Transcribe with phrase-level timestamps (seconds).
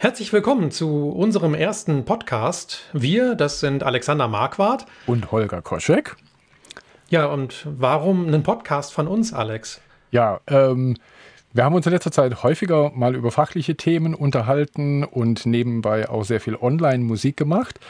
[0.00, 2.84] Herzlich willkommen zu unserem ersten Podcast.
[2.92, 6.14] Wir, das sind Alexander Marquardt und Holger Koschek.
[7.08, 9.80] Ja, und warum einen Podcast von uns, Alex?
[10.12, 10.96] Ja, ähm,
[11.52, 16.22] wir haben uns in letzter Zeit häufiger mal über fachliche Themen unterhalten und nebenbei auch
[16.22, 17.80] sehr viel Online-Musik gemacht.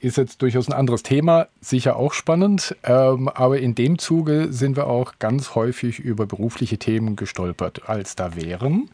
[0.00, 4.76] Ist jetzt durchaus ein anderes Thema, sicher auch spannend, ähm, aber in dem Zuge sind
[4.76, 8.90] wir auch ganz häufig über berufliche Themen gestolpert, als da wären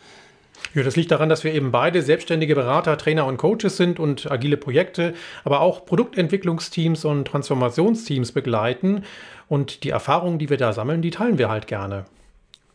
[0.75, 4.31] ja, das liegt daran, dass wir eben beide selbstständige Berater, Trainer und Coaches sind und
[4.31, 9.05] agile Projekte, aber auch Produktentwicklungsteams und Transformationsteams begleiten.
[9.49, 12.05] Und die Erfahrungen, die wir da sammeln, die teilen wir halt gerne.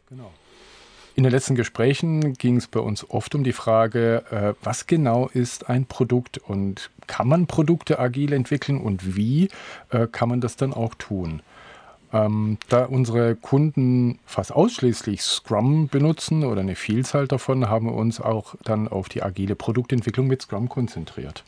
[0.09, 0.31] Genau.
[1.15, 5.29] In den letzten Gesprächen ging es bei uns oft um die Frage, äh, was genau
[5.33, 9.47] ist ein Produkt und kann man Produkte agil entwickeln und wie
[9.91, 11.41] äh, kann man das dann auch tun?
[12.15, 18.21] Ähm, da unsere Kunden fast ausschließlich Scrum benutzen oder eine Vielzahl davon, haben wir uns
[18.21, 21.43] auch dann auf die agile Produktentwicklung mit Scrum konzentriert.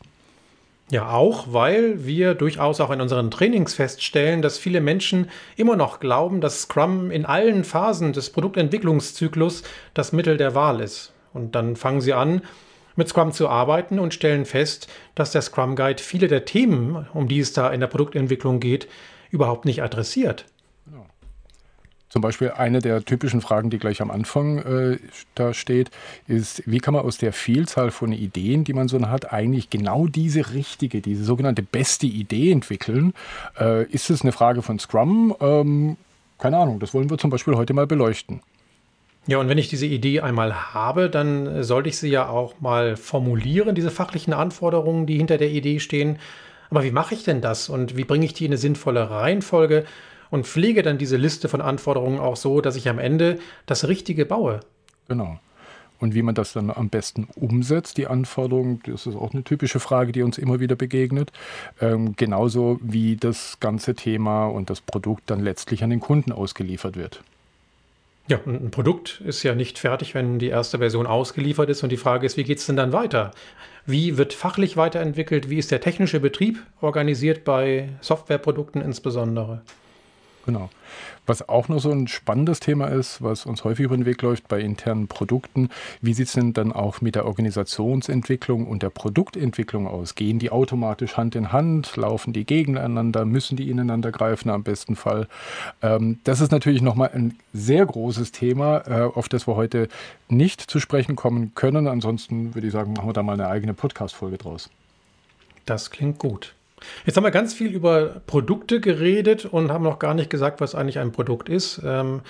[0.90, 6.00] Ja, auch weil wir durchaus auch in unseren Trainings feststellen, dass viele Menschen immer noch
[6.00, 9.62] glauben, dass Scrum in allen Phasen des Produktentwicklungszyklus
[9.94, 11.12] das Mittel der Wahl ist.
[11.32, 12.42] Und dann fangen sie an,
[12.94, 17.26] mit Scrum zu arbeiten und stellen fest, dass der Scrum Guide viele der Themen, um
[17.26, 18.86] die es da in der Produktentwicklung geht,
[19.30, 20.44] überhaupt nicht adressiert.
[22.08, 24.98] Zum Beispiel eine der typischen Fragen, die gleich am Anfang äh,
[25.34, 25.90] da steht,
[26.26, 30.06] ist, wie kann man aus der Vielzahl von Ideen, die man so hat, eigentlich genau
[30.06, 33.12] diese richtige, diese sogenannte beste Idee entwickeln?
[33.58, 35.34] Äh, ist es eine Frage von Scrum?
[35.40, 35.96] Ähm,
[36.38, 38.40] keine Ahnung, das wollen wir zum Beispiel heute mal beleuchten.
[39.26, 42.96] Ja, und wenn ich diese Idee einmal habe, dann sollte ich sie ja auch mal
[42.96, 46.18] formulieren, diese fachlichen Anforderungen, die hinter der Idee stehen.
[46.70, 49.84] Aber wie mache ich denn das und wie bringe ich die in eine sinnvolle Reihenfolge?
[50.30, 54.24] Und pflege dann diese Liste von Anforderungen auch so, dass ich am Ende das Richtige
[54.24, 54.60] baue.
[55.08, 55.38] Genau.
[56.00, 59.80] Und wie man das dann am besten umsetzt, die Anforderungen, das ist auch eine typische
[59.80, 61.32] Frage, die uns immer wieder begegnet.
[61.80, 66.96] Ähm, genauso wie das ganze Thema und das Produkt dann letztlich an den Kunden ausgeliefert
[66.96, 67.22] wird.
[68.28, 71.82] Ja, ein Produkt ist ja nicht fertig, wenn die erste Version ausgeliefert ist.
[71.82, 73.32] Und die Frage ist, wie geht es denn dann weiter?
[73.86, 75.48] Wie wird fachlich weiterentwickelt?
[75.48, 79.62] Wie ist der technische Betrieb organisiert bei Softwareprodukten insbesondere?
[80.48, 80.70] Genau.
[81.26, 84.48] Was auch noch so ein spannendes Thema ist, was uns häufig über den Weg läuft
[84.48, 85.68] bei internen Produkten,
[86.00, 90.14] wie sieht es denn dann auch mit der Organisationsentwicklung und der Produktentwicklung aus?
[90.14, 91.96] Gehen die automatisch Hand in Hand?
[91.96, 93.26] Laufen die gegeneinander?
[93.26, 95.28] Müssen die ineinander greifen am besten Fall?
[95.82, 99.88] Ähm, das ist natürlich nochmal ein sehr großes Thema, äh, auf das wir heute
[100.30, 101.88] nicht zu sprechen kommen können.
[101.88, 104.70] Ansonsten würde ich sagen, machen wir da mal eine eigene Podcast-Folge draus.
[105.66, 106.54] Das klingt gut.
[107.06, 110.74] Jetzt haben wir ganz viel über Produkte geredet und haben noch gar nicht gesagt, was
[110.74, 111.80] eigentlich ein Produkt ist.
[111.84, 112.20] Ähm,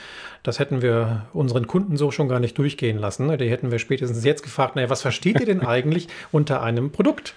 [0.43, 3.27] das hätten wir unseren Kunden so schon gar nicht durchgehen lassen.
[3.27, 3.37] Ne?
[3.37, 7.35] Die hätten wir spätestens jetzt gefragt, naja, was versteht ihr denn eigentlich unter einem Produkt?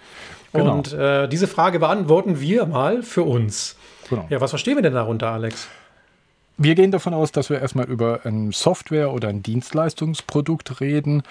[0.54, 0.74] Genau.
[0.74, 3.78] Und äh, diese Frage beantworten wir mal für uns.
[4.10, 4.28] Genau.
[4.30, 5.70] Ja, was verstehen wir denn darunter, Alex?
[6.64, 11.24] Wir gehen davon aus, dass wir erstmal über ein Software- oder ein Dienstleistungsprodukt reden,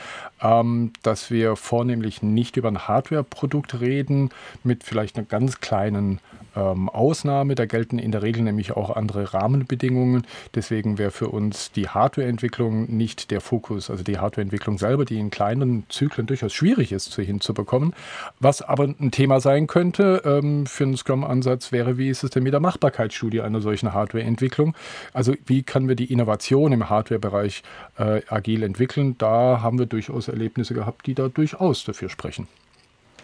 [0.43, 4.31] ähm, dass wir vornehmlich nicht über ein Hardware-Produkt reden,
[4.65, 6.19] mit vielleicht einer ganz kleinen
[6.57, 7.55] ähm, Ausnahme.
[7.55, 10.27] Da gelten in der Regel nämlich auch andere Rahmenbedingungen.
[10.55, 15.31] Deswegen wäre für uns die Hardwareentwicklung nicht der Fokus, also die Hardwareentwicklung selber, die in
[15.31, 17.95] kleinen Zyklen durchaus schwierig ist zu hinzubekommen.
[18.39, 22.43] Was aber ein Thema sein könnte ähm, für einen Scrum-Ansatz wäre, wie ist es denn
[22.43, 24.75] mit der Machbarkeitsstudie einer solchen Hardwareentwicklung?
[25.13, 27.63] Also wie können wir die Innovation im Hardware-Bereich
[27.99, 29.17] äh, agil entwickeln?
[29.19, 32.49] Da haben wir durchaus Erlebnisse gehabt, die da durchaus dafür sprechen.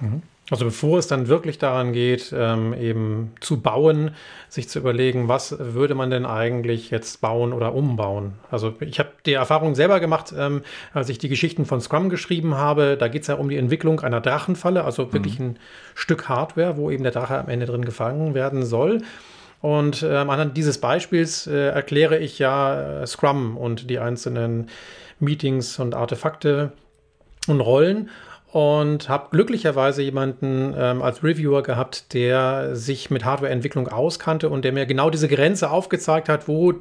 [0.00, 0.22] Mhm.
[0.48, 4.12] Also bevor es dann wirklich daran geht, ähm, eben zu bauen,
[4.48, 8.34] sich zu überlegen, was würde man denn eigentlich jetzt bauen oder umbauen.
[8.48, 10.62] Also ich habe die Erfahrung selber gemacht, ähm,
[10.94, 12.96] als ich die Geschichten von Scrum geschrieben habe.
[12.96, 15.46] Da geht es ja um die Entwicklung einer Drachenfalle, also wirklich mhm.
[15.46, 15.58] ein
[15.96, 19.02] Stück Hardware, wo eben der Drache am Ende drin gefangen werden soll.
[19.62, 24.68] Und ähm, anhand dieses Beispiels äh, erkläre ich ja äh, Scrum und die einzelnen
[25.18, 26.70] Meetings und Artefakte
[27.48, 28.10] und Rollen
[28.56, 34.72] und habe glücklicherweise jemanden ähm, als Reviewer gehabt, der sich mit Hardwareentwicklung auskannte und der
[34.72, 36.72] mir genau diese Grenze aufgezeigt hat, wo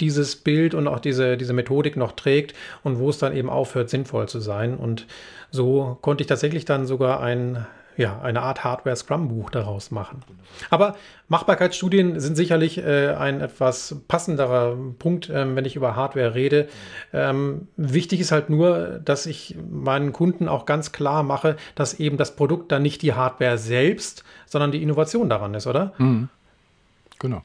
[0.00, 2.54] dieses Bild und auch diese, diese Methodik noch trägt
[2.84, 4.76] und wo es dann eben aufhört, sinnvoll zu sein.
[4.76, 5.08] Und
[5.50, 10.22] so konnte ich tatsächlich dann sogar ein ja, eine Art Hardware-Scrum-Buch daraus machen.
[10.70, 10.96] Aber
[11.28, 16.68] Machbarkeitsstudien sind sicherlich äh, ein etwas passenderer Punkt, ähm, wenn ich über Hardware rede.
[17.12, 22.16] Ähm, wichtig ist halt nur, dass ich meinen Kunden auch ganz klar mache, dass eben
[22.16, 25.92] das Produkt dann nicht die Hardware selbst, sondern die Innovation daran ist, oder?
[25.98, 26.28] Mhm.
[27.18, 27.42] Genau.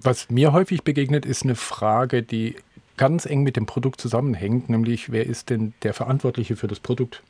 [0.00, 2.56] Was mir häufig begegnet, ist eine Frage, die
[2.96, 7.22] ganz eng mit dem Produkt zusammenhängt, nämlich wer ist denn der Verantwortliche für das Produkt?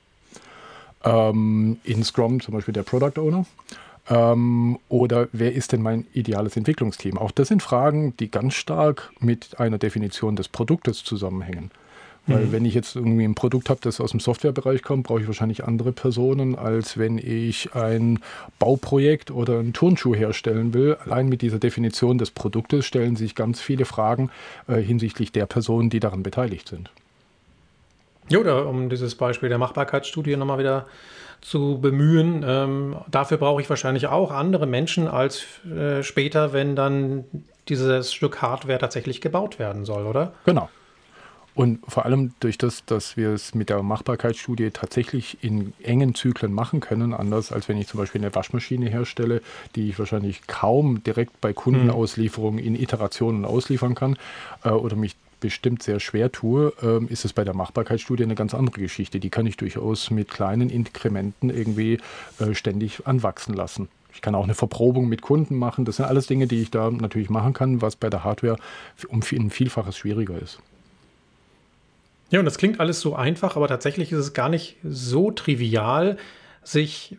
[1.04, 3.46] Ähm, in Scrum zum Beispiel der Product Owner?
[4.08, 7.18] Ähm, oder wer ist denn mein ideales Entwicklungsteam?
[7.18, 11.70] Auch das sind Fragen, die ganz stark mit einer Definition des Produktes zusammenhängen.
[12.28, 12.52] Weil mhm.
[12.52, 15.64] wenn ich jetzt irgendwie ein Produkt habe, das aus dem Softwarebereich kommt, brauche ich wahrscheinlich
[15.64, 18.18] andere Personen, als wenn ich ein
[18.58, 20.96] Bauprojekt oder einen Turnschuh herstellen will.
[21.04, 24.30] Allein mit dieser Definition des Produktes stellen sich ganz viele Fragen
[24.66, 26.90] äh, hinsichtlich der Personen, die daran beteiligt sind.
[28.28, 30.86] Ja, oder um dieses Beispiel der Machbarkeitsstudie nochmal wieder
[31.40, 32.44] zu bemühen.
[32.46, 37.24] Ähm, dafür brauche ich wahrscheinlich auch andere Menschen als äh, später, wenn dann
[37.68, 40.32] dieses Stück Hardware tatsächlich gebaut werden soll, oder?
[40.44, 40.68] Genau.
[41.54, 46.52] Und vor allem durch das, dass wir es mit der Machbarkeitsstudie tatsächlich in engen Zyklen
[46.52, 49.40] machen können, anders als wenn ich zum Beispiel eine Waschmaschine herstelle,
[49.74, 54.18] die ich wahrscheinlich kaum direkt bei Kundenauslieferungen in Iterationen ausliefern kann
[54.64, 58.54] äh, oder mich bestimmt sehr schwer tue, äh, ist es bei der Machbarkeitsstudie eine ganz
[58.54, 59.20] andere Geschichte.
[59.20, 61.98] Die kann ich durchaus mit kleinen Inkrementen irgendwie
[62.38, 63.88] äh, ständig anwachsen lassen.
[64.12, 65.84] Ich kann auch eine Verprobung mit Kunden machen.
[65.84, 68.56] Das sind alles Dinge, die ich da natürlich machen kann, was bei der Hardware
[69.08, 70.58] um ein Vielfaches schwieriger ist.
[72.30, 76.16] Ja, und das klingt alles so einfach, aber tatsächlich ist es gar nicht so trivial,
[76.64, 77.18] sich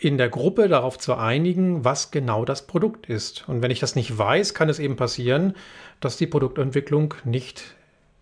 [0.00, 3.48] in der Gruppe darauf zu einigen, was genau das Produkt ist.
[3.48, 5.54] Und wenn ich das nicht weiß, kann es eben passieren,
[6.00, 7.74] dass die Produktentwicklung nicht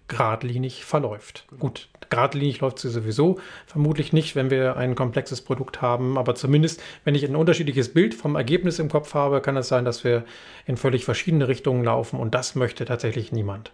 [0.08, 1.46] geradlinig verläuft.
[1.58, 6.80] Gut, geradlinig läuft sie sowieso vermutlich nicht, wenn wir ein komplexes Produkt haben, aber zumindest,
[7.04, 10.24] wenn ich ein unterschiedliches Bild vom Ergebnis im Kopf habe, kann es sein, dass wir
[10.64, 13.72] in völlig verschiedene Richtungen laufen und das möchte tatsächlich niemand.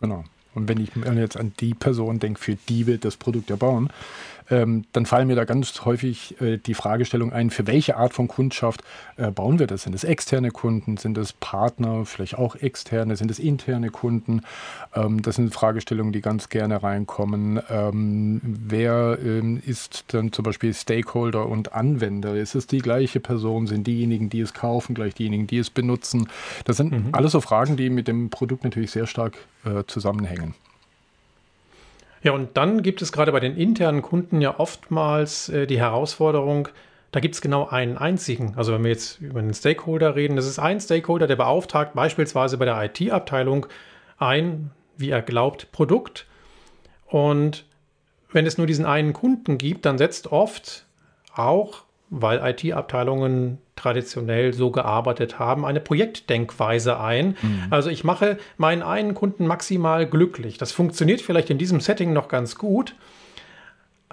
[0.00, 0.24] Genau.
[0.54, 3.88] Und wenn ich jetzt an die Person denke, für die wir das Produkt erbauen,
[4.50, 8.28] ähm, dann fallen mir da ganz häufig äh, die Fragestellung ein, für welche Art von
[8.28, 8.82] Kundschaft
[9.16, 9.82] äh, bauen wir das?
[9.82, 10.96] Sind es externe Kunden?
[10.96, 12.04] Sind es Partner?
[12.04, 13.16] Vielleicht auch externe?
[13.16, 14.42] Sind es interne Kunden?
[14.94, 17.60] Ähm, das sind Fragestellungen, die ganz gerne reinkommen.
[17.70, 22.34] Ähm, wer ähm, ist dann zum Beispiel Stakeholder und Anwender?
[22.34, 23.66] Ist es die gleiche Person?
[23.66, 26.28] Sind diejenigen, die es kaufen, gleich diejenigen, die es benutzen?
[26.64, 27.08] Das sind mhm.
[27.12, 30.54] alles so Fragen, die mit dem Produkt natürlich sehr stark äh, zusammenhängen.
[32.22, 36.68] Ja, und dann gibt es gerade bei den internen Kunden ja oftmals äh, die Herausforderung,
[37.10, 38.54] da gibt es genau einen einzigen.
[38.56, 42.56] Also wenn wir jetzt über einen Stakeholder reden, das ist ein Stakeholder, der beauftragt beispielsweise
[42.58, 43.66] bei der IT-Abteilung
[44.18, 46.26] ein, wie er glaubt, Produkt.
[47.06, 47.66] Und
[48.30, 50.86] wenn es nur diesen einen Kunden gibt, dann setzt oft
[51.34, 57.36] auch weil IT-Abteilungen traditionell so gearbeitet haben, eine Projektdenkweise ein.
[57.40, 57.66] Mhm.
[57.70, 60.58] Also ich mache meinen einen Kunden maximal glücklich.
[60.58, 62.94] Das funktioniert vielleicht in diesem Setting noch ganz gut,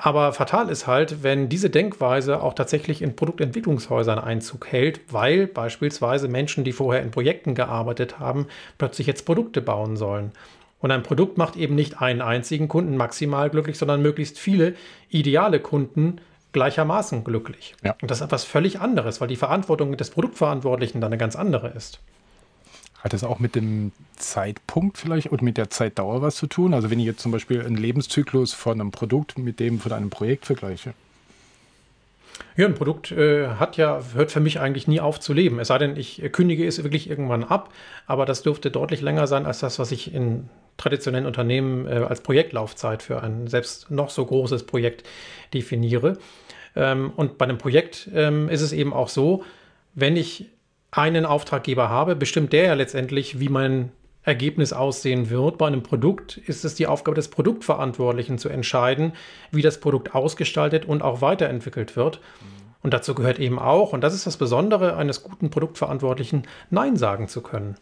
[0.01, 6.29] aber fatal ist halt, wenn diese Denkweise auch tatsächlich in Produktentwicklungshäusern Einzug hält, weil beispielsweise
[6.29, 8.47] Menschen, die vorher in Projekten gearbeitet haben,
[8.77, 10.31] plötzlich jetzt Produkte bauen sollen.
[10.79, 14.75] Und ein Produkt macht eben nicht einen einzigen Kunden maximal glücklich, sondern möglichst viele
[15.09, 17.75] ideale Kunden gleichermaßen glücklich.
[17.83, 17.95] Ja.
[18.01, 21.69] Und das ist etwas völlig anderes, weil die Verantwortung des Produktverantwortlichen dann eine ganz andere
[21.69, 21.99] ist.
[22.99, 26.73] Hat das auch mit dem Zeitpunkt vielleicht und mit der Zeitdauer was zu tun?
[26.73, 30.09] Also wenn ich jetzt zum Beispiel einen Lebenszyklus von einem Produkt mit dem von einem
[30.09, 30.93] Projekt vergleiche?
[32.57, 35.59] Ja, ein Produkt äh, hat ja, hört für mich eigentlich nie auf zu leben.
[35.59, 37.71] Es sei denn, ich kündige es wirklich irgendwann ab,
[38.05, 40.49] aber das dürfte deutlich länger sein als das, was ich in
[40.79, 45.07] traditionellen Unternehmen äh, als Projektlaufzeit für ein selbst noch so großes Projekt
[45.53, 46.17] definiere.
[46.75, 49.43] Ähm, und bei einem Projekt ähm, ist es eben auch so,
[49.93, 50.49] wenn ich
[50.91, 53.91] einen Auftraggeber habe, bestimmt der ja letztendlich, wie mein
[54.23, 55.57] Ergebnis aussehen wird.
[55.57, 59.13] Bei einem Produkt ist es die Aufgabe des Produktverantwortlichen zu entscheiden,
[59.51, 62.19] wie das Produkt ausgestaltet und auch weiterentwickelt wird.
[62.81, 67.27] Und dazu gehört eben auch, und das ist das Besondere eines guten Produktverantwortlichen, Nein sagen
[67.27, 67.75] zu können.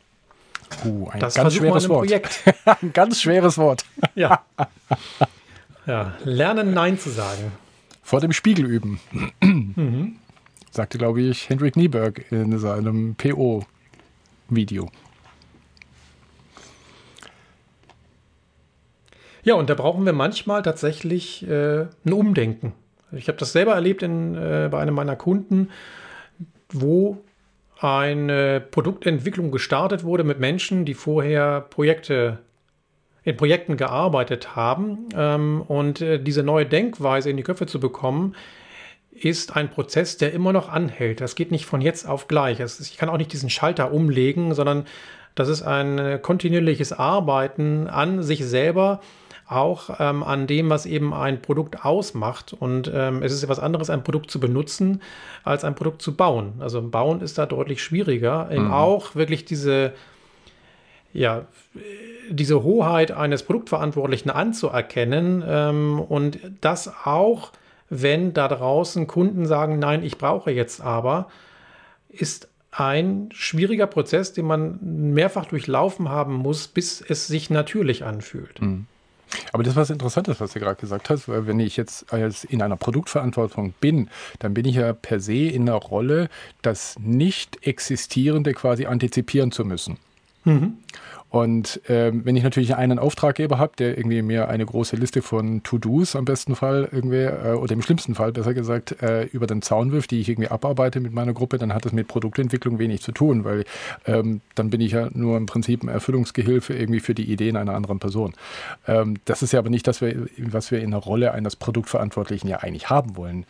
[0.86, 2.12] Uh, ein das ganz schweres Wort.
[2.65, 3.86] ein ganz schweres Wort.
[4.15, 4.43] ja.
[5.86, 6.13] ja.
[6.24, 7.51] Lernen, Nein zu sagen.
[8.03, 9.00] Vor dem Spiegel üben.
[9.41, 10.17] mhm.
[10.71, 14.89] Sagte, glaube ich, Hendrik Nieberg in seinem PO-Video.
[19.43, 22.74] Ja, und da brauchen wir manchmal tatsächlich äh, ein Umdenken.
[23.13, 25.69] Ich habe das selber erlebt in, äh, bei einem meiner Kunden,
[26.69, 27.17] wo
[27.79, 32.39] eine Produktentwicklung gestartet wurde mit Menschen, die vorher Projekte
[33.24, 35.10] in Projekten gearbeitet haben.
[35.15, 38.36] Ähm, und äh, diese neue Denkweise in die Köpfe zu bekommen,
[39.12, 41.22] ist ein Prozess, der immer noch anhält.
[41.22, 42.60] Das geht nicht von jetzt auf gleich.
[42.60, 44.86] Ich kann auch nicht diesen Schalter umlegen, sondern
[45.36, 49.01] das ist ein kontinuierliches Arbeiten an sich selber
[49.48, 52.54] auch ähm, an dem, was eben ein Produkt ausmacht.
[52.54, 55.01] Und ähm, es ist etwas anderes, ein Produkt zu benutzen,
[55.44, 56.56] als ein Produkt zu bauen.
[56.60, 58.50] Also bauen ist da deutlich schwieriger.
[58.51, 58.72] Mhm.
[58.72, 59.94] auch wirklich diese,
[61.13, 61.46] ja,
[62.30, 67.51] diese Hoheit eines Produktverantwortlichen anzuerkennen ähm, und das auch
[67.89, 71.30] wenn da draußen Kunden sagen, nein, ich brauche jetzt aber,
[72.10, 74.80] ist ein schwieriger Prozess, den man
[75.13, 78.62] mehrfach durchlaufen haben muss, bis es sich natürlich anfühlt.
[78.62, 78.88] Mhm.
[79.53, 82.43] Aber das ist was Interessantes, was du gerade gesagt hast, weil wenn ich jetzt als
[82.43, 86.29] in einer Produktverantwortung bin, dann bin ich ja per se in der Rolle,
[86.62, 89.98] das Nicht-Existierende quasi antizipieren zu müssen.
[90.43, 90.77] Mhm.
[91.29, 95.62] Und ähm, wenn ich natürlich einen Auftraggeber habe, der irgendwie mir eine große Liste von
[95.62, 99.62] To-Dos am besten Fall irgendwie, äh, oder im schlimmsten Fall besser gesagt, äh, über den
[99.62, 103.01] Zaun wirft, die ich irgendwie abarbeite mit meiner Gruppe, dann hat das mit Produktentwicklung wenig
[103.01, 103.65] zu tun, weil
[104.05, 107.75] ähm, dann bin ich ja nur im Prinzip ein Erfüllungsgehilfe irgendwie für die Ideen einer
[107.75, 108.34] anderen Person.
[108.88, 112.60] Ähm, das ist ja aber nicht das, was wir in der Rolle eines Produktverantwortlichen ja
[112.60, 113.46] eigentlich haben wollen.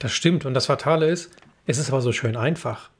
[0.00, 0.46] Das stimmt.
[0.46, 1.30] Und das Fatale ist,
[1.66, 2.90] es ist aber so schön einfach.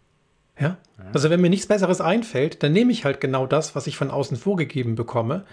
[0.60, 0.76] Ja?
[1.12, 4.10] Also wenn mir nichts Besseres einfällt, dann nehme ich halt genau das, was ich von
[4.10, 5.44] außen vorgegeben bekomme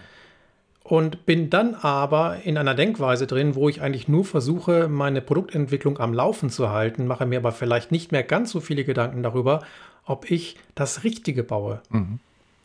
[0.84, 6.00] und bin dann aber in einer Denkweise drin, wo ich eigentlich nur versuche, meine Produktentwicklung
[6.00, 9.64] am Laufen zu halten, mache mir aber vielleicht nicht mehr ganz so viele Gedanken darüber,
[10.06, 11.82] ob ich das Richtige baue.
[11.90, 12.20] Mhm.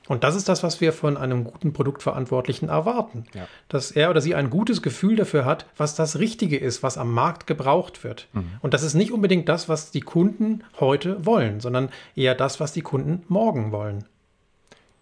[0.09, 3.27] Und das ist das, was wir von einem guten Produktverantwortlichen erwarten.
[3.35, 3.47] Ja.
[3.69, 7.13] Dass er oder sie ein gutes Gefühl dafür hat, was das Richtige ist, was am
[7.13, 8.27] Markt gebraucht wird.
[8.33, 8.53] Mhm.
[8.61, 12.73] Und das ist nicht unbedingt das, was die Kunden heute wollen, sondern eher das, was
[12.73, 14.05] die Kunden morgen wollen.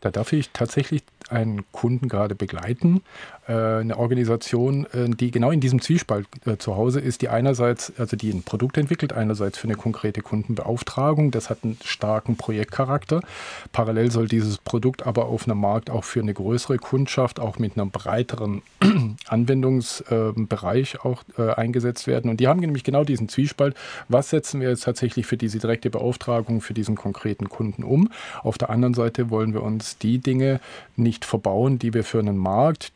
[0.01, 3.03] Da darf ich tatsächlich einen Kunden gerade begleiten,
[3.49, 7.93] äh, eine Organisation, äh, die genau in diesem Zwiespalt äh, zu Hause ist, die einerseits,
[7.99, 13.23] also die ein Produkt entwickelt, einerseits für eine konkrete Kundenbeauftragung, das hat einen starken Projektcharakter.
[13.73, 17.79] Parallel soll dieses Produkt aber auf einem Markt auch für eine größere Kundschaft, auch mit
[17.79, 18.61] einem breiteren
[19.29, 21.25] Anwendungsbereich auch
[21.57, 22.31] eingesetzt werden.
[22.31, 23.75] Und die haben nämlich genau diesen Zwiespalt.
[24.09, 28.11] Was setzen wir jetzt tatsächlich für diese direkte Beauftragung für diesen konkreten Kunden um?
[28.43, 30.61] Auf der anderen Seite wollen wir uns die Dinge
[30.97, 32.93] nicht verbauen, die wir für einen Markt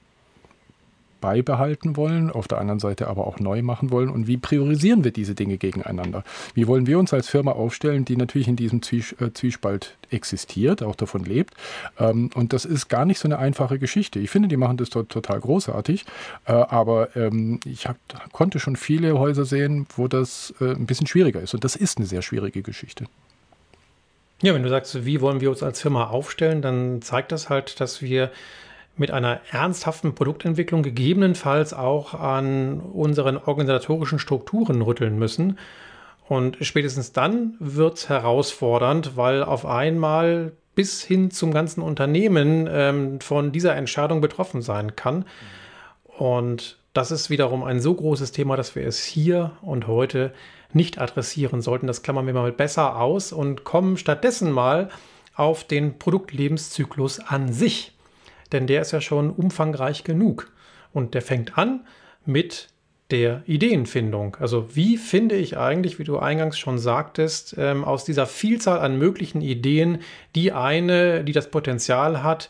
[1.23, 4.11] beibehalten wollen, auf der anderen Seite aber auch neu machen wollen.
[4.11, 6.23] Und wie priorisieren wir diese Dinge gegeneinander?
[6.53, 10.97] Wie wollen wir uns als Firma aufstellen, die natürlich in diesem äh, Zwiespalt existiert, auch
[10.97, 11.55] davon lebt?
[11.99, 14.19] Ähm, und das ist gar nicht so eine einfache Geschichte.
[14.19, 16.05] Ich finde, die machen das dort total großartig.
[16.45, 17.89] Äh, aber ähm, ich
[18.33, 21.55] konnte schon viele Häuser sehen, wo das äh, ein bisschen schwieriger ist.
[21.55, 23.07] Und das ist eine sehr schwierige Geschichte.
[24.43, 27.81] Ja, wenn du sagst, wie wollen wir uns als Firma aufstellen, dann zeigt das halt,
[27.81, 28.33] dass wir
[28.97, 35.59] mit einer ernsthaften Produktentwicklung gegebenenfalls auch an unseren organisatorischen Strukturen rütteln müssen.
[36.29, 43.21] Und spätestens dann wird es herausfordernd, weil auf einmal bis hin zum ganzen Unternehmen ähm,
[43.21, 45.25] von dieser Entscheidung betroffen sein kann.
[46.19, 50.33] Und das ist wiederum ein so großes Thema, dass wir es hier und heute
[50.75, 51.87] nicht adressieren sollten.
[51.87, 54.91] Das klammern wir mal besser aus und kommen stattdessen mal
[55.35, 57.93] auf den Produktlebenszyklus an sich.
[58.53, 60.51] Denn der ist ja schon umfangreich genug.
[60.93, 61.87] Und der fängt an
[62.27, 62.69] mit
[63.11, 64.37] der Ideenfindung.
[64.41, 68.99] Also wie finde ich eigentlich, wie du eingangs schon sagtest, ähm, aus dieser Vielzahl an
[68.99, 69.99] möglichen Ideen
[70.35, 72.49] die eine, die das Potenzial hat,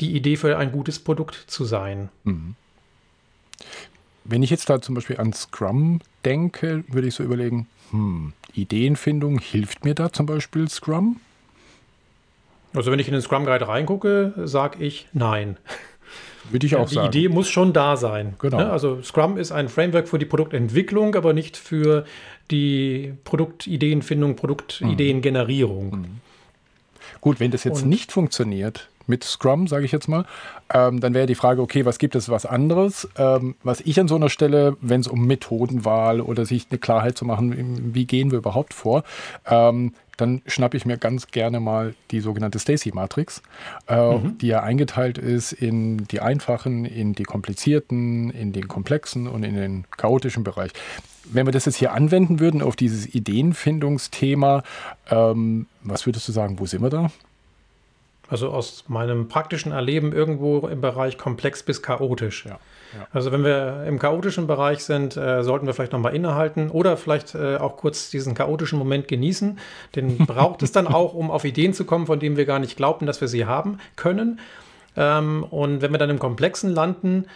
[0.00, 2.08] die Idee für ein gutes Produkt zu sein.
[2.24, 2.54] Mhm.
[4.28, 9.38] Wenn ich jetzt da zum Beispiel an Scrum denke, würde ich so überlegen, hm, Ideenfindung,
[9.38, 11.20] hilft mir da zum Beispiel Scrum?
[12.74, 15.56] Also wenn ich in den Scrum Guide reingucke, sage ich nein.
[16.50, 17.10] Würde ich auch die sagen.
[17.10, 18.34] Die Idee muss schon da sein.
[18.38, 18.58] Genau.
[18.58, 18.70] Ne?
[18.70, 22.04] Also Scrum ist ein Framework für die Produktentwicklung, aber nicht für
[22.50, 25.90] die Produktideenfindung, Produktideengenerierung.
[25.90, 26.20] Mhm.
[27.20, 30.24] Gut, wenn das jetzt Und nicht funktioniert, mit Scrum, sage ich jetzt mal,
[30.72, 33.08] ähm, dann wäre die Frage, okay, was gibt es was anderes?
[33.16, 37.16] Ähm, was ich an so einer Stelle, wenn es um Methodenwahl oder sich eine Klarheit
[37.16, 39.04] zu machen, wie gehen wir überhaupt vor,
[39.46, 43.42] ähm, dann schnappe ich mir ganz gerne mal die sogenannte Stacy-Matrix,
[43.88, 44.38] äh, mhm.
[44.38, 49.54] die ja eingeteilt ist in die einfachen, in die komplizierten, in den komplexen und in
[49.54, 50.72] den chaotischen Bereich.
[51.24, 54.62] Wenn wir das jetzt hier anwenden würden auf dieses Ideenfindungsthema,
[55.10, 57.10] ähm, was würdest du sagen, wo sind wir da?
[58.28, 62.46] Also aus meinem praktischen Erleben irgendwo im Bereich komplex bis chaotisch.
[62.46, 62.58] Ja,
[62.94, 63.06] ja.
[63.12, 67.34] Also wenn wir im chaotischen Bereich sind, äh, sollten wir vielleicht nochmal innehalten oder vielleicht
[67.34, 69.58] äh, auch kurz diesen chaotischen Moment genießen.
[69.94, 72.76] Den braucht es dann auch, um auf Ideen zu kommen, von denen wir gar nicht
[72.76, 74.40] glaubten, dass wir sie haben können.
[74.96, 77.26] Ähm, und wenn wir dann im Komplexen landen,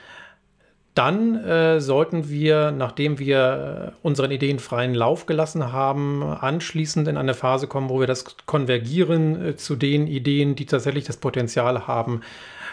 [0.94, 7.16] dann äh, sollten wir, nachdem wir äh, unseren Ideen freien Lauf gelassen haben, anschließend in
[7.16, 11.86] eine Phase kommen, wo wir das konvergieren äh, zu den Ideen, die tatsächlich das Potenzial
[11.86, 12.22] haben,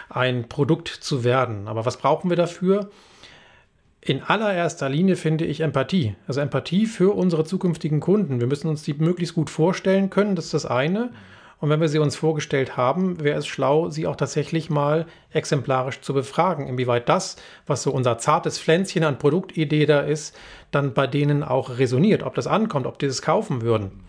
[0.08, 1.68] ein Produkt zu werden.
[1.68, 2.90] Aber was brauchen wir dafür?
[4.00, 6.16] In allererster Linie finde ich Empathie.
[6.26, 8.40] Also Empathie für unsere zukünftigen Kunden.
[8.40, 11.10] Wir müssen uns die möglichst gut vorstellen können, das ist das eine.
[11.60, 16.00] Und wenn wir sie uns vorgestellt haben, wäre es schlau, sie auch tatsächlich mal exemplarisch
[16.00, 17.36] zu befragen, inwieweit das,
[17.66, 20.36] was so unser zartes Pflänzchen an Produktidee da ist,
[20.70, 24.04] dann bei denen auch resoniert, ob das ankommt, ob die das kaufen würden.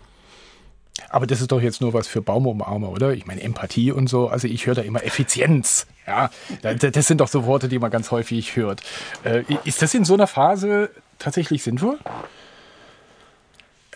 [1.09, 3.13] Aber das ist doch jetzt nur was für Baumumarmer, oder?
[3.13, 4.27] Ich meine, Empathie und so.
[4.27, 5.87] Also ich höre da immer Effizienz.
[6.05, 6.29] Ja,
[6.61, 8.81] das sind doch so Worte, die man ganz häufig hört.
[9.23, 11.99] Äh, ist das in so einer Phase tatsächlich sinnvoll?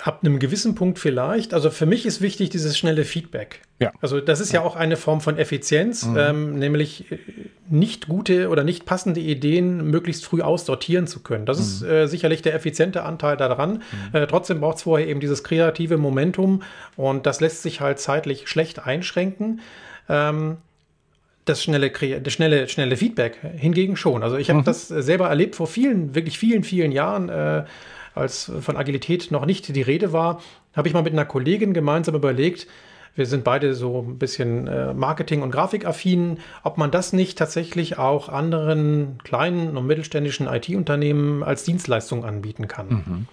[0.04, 1.54] Ab einem gewissen Punkt vielleicht.
[1.54, 3.62] Also für mich ist wichtig dieses schnelle Feedback.
[3.80, 3.94] Ja.
[4.02, 6.18] Also das ist ja, auch eine Form von Effizienz, mhm.
[6.18, 7.20] ähm, nämlich äh,
[7.70, 11.46] nicht gute oder nicht passende Ideen möglichst früh aussortieren zu können.
[11.46, 11.64] Das mhm.
[11.64, 13.82] ist äh, sicherlich der effiziente Anteil daran.
[14.12, 14.20] Mhm.
[14.20, 16.64] Äh, trotzdem braucht es vorher eben dieses kreative Momentum
[16.98, 19.62] und das lässt sich halt zeitlich schlecht einschränken.
[20.10, 20.58] Ähm,
[21.46, 24.22] das schnelle, das schnelle, schnelle Feedback hingegen schon.
[24.22, 24.66] Also ich habe mhm.
[24.66, 27.30] das selber erlebt vor vielen, wirklich vielen, vielen Jahren.
[27.30, 27.64] Äh,
[28.16, 30.42] als von Agilität noch nicht die Rede war,
[30.76, 32.68] habe ich mal mit einer Kollegin gemeinsam überlegt,
[33.16, 38.00] wir sind beide so ein bisschen äh, Marketing- und Grafikaffin, ob man das nicht tatsächlich
[38.00, 42.88] auch anderen kleinen und mittelständischen IT-Unternehmen als Dienstleistung anbieten kann.
[42.88, 43.14] Mhm.
[43.16, 43.28] Und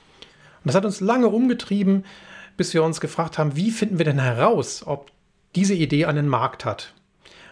[0.64, 2.04] das hat uns lange umgetrieben,
[2.58, 5.10] bis wir uns gefragt haben, wie finden wir denn heraus, ob
[5.54, 6.92] diese Idee einen Markt hat.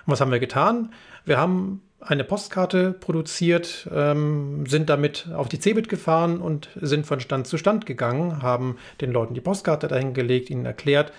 [0.05, 0.93] Und was haben wir getan?
[1.25, 7.21] Wir haben eine Postkarte produziert, ähm, sind damit auf die Cebit gefahren und sind von
[7.21, 11.13] Stand zu Stand gegangen, haben den Leuten die Postkarte dahingelegt, ihnen erklärt,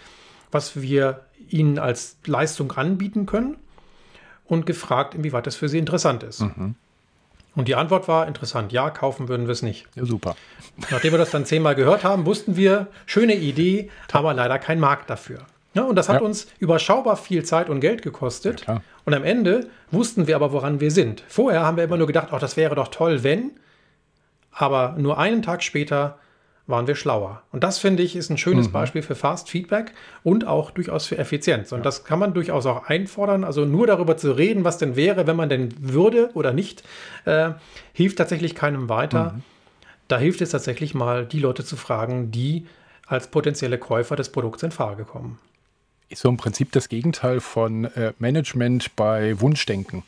[0.52, 3.58] was wir ihnen als Leistung anbieten können
[4.46, 6.42] und gefragt, inwieweit das für sie interessant ist.
[6.42, 6.76] Mhm.
[7.56, 9.86] Und die Antwort war interessant, ja, kaufen würden wir es nicht.
[9.96, 10.36] Ja, super.
[10.92, 15.10] Nachdem wir das dann zehnmal gehört haben, wussten wir, schöne Idee, aber leider kein Markt
[15.10, 15.40] dafür.
[15.74, 16.26] Ja, und das hat ja.
[16.26, 18.66] uns überschaubar viel Zeit und Geld gekostet.
[18.68, 21.24] Ja, und am Ende wussten wir aber, woran wir sind.
[21.28, 23.52] Vorher haben wir immer nur gedacht, oh, das wäre doch toll, wenn.
[24.52, 26.18] Aber nur einen Tag später
[26.66, 27.42] waren wir schlauer.
[27.52, 28.72] Und das finde ich ist ein schönes mhm.
[28.72, 31.72] Beispiel für Fast Feedback und auch durchaus für Effizienz.
[31.72, 31.84] Und ja.
[31.84, 33.44] das kann man durchaus auch einfordern.
[33.44, 36.84] Also nur darüber zu reden, was denn wäre, wenn man denn würde oder nicht,
[37.26, 37.52] äh,
[37.94, 39.34] hilft tatsächlich keinem weiter.
[39.36, 39.44] Mhm.
[40.08, 42.68] Da hilft es tatsächlich mal, die Leute zu fragen, die
[43.08, 45.40] als potenzielle Käufer des Produkts in Frage kommen
[46.10, 50.04] ist so im Prinzip das Gegenteil von äh, Management bei Wunschdenken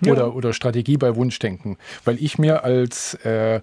[0.00, 0.12] ja.
[0.12, 1.76] oder, oder Strategie bei Wunschdenken.
[2.04, 3.60] Weil ich mir als, äh, äh,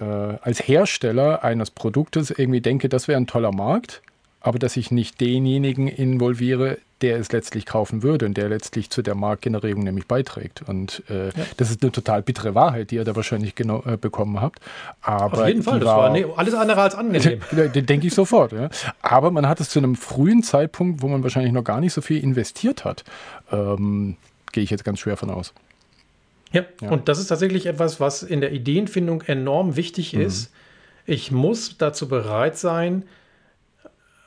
[0.00, 4.02] als Hersteller eines Produktes irgendwie denke, das wäre ein toller Markt,
[4.40, 9.00] aber dass ich nicht denjenigen involviere, der es letztlich kaufen würde und der letztlich zu
[9.02, 10.62] der Marktgenerierung nämlich beiträgt.
[10.66, 11.32] Und äh, ja.
[11.56, 14.60] das ist eine total bittere Wahrheit, die ihr da wahrscheinlich genau, äh, bekommen habt.
[15.00, 17.40] Aber Auf jeden Fall, das war, war nee, alles andere als angenehm.
[17.74, 18.52] Denke ich sofort.
[18.52, 18.68] Ja.
[19.00, 22.02] Aber man hat es zu einem frühen Zeitpunkt, wo man wahrscheinlich noch gar nicht so
[22.02, 23.04] viel investiert hat.
[23.50, 24.16] Ähm,
[24.52, 25.54] Gehe ich jetzt ganz schwer von aus.
[26.52, 30.22] Ja, ja, und das ist tatsächlich etwas, was in der Ideenfindung enorm wichtig mhm.
[30.22, 30.52] ist.
[31.06, 33.04] Ich muss dazu bereit sein,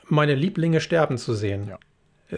[0.08, 1.68] meine Lieblinge sterben zu sehen.
[1.68, 1.78] Ja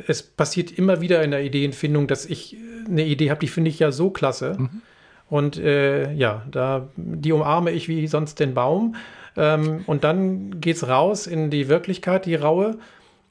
[0.07, 3.79] es passiert immer wieder in der Ideenfindung, dass ich eine Idee habe, die finde ich
[3.79, 4.57] ja so klasse.
[4.59, 4.83] Mhm.
[5.29, 8.95] Und äh, ja, da, die umarme ich wie sonst den Baum.
[9.37, 12.79] Ähm, und dann geht es raus in die Wirklichkeit, die raue.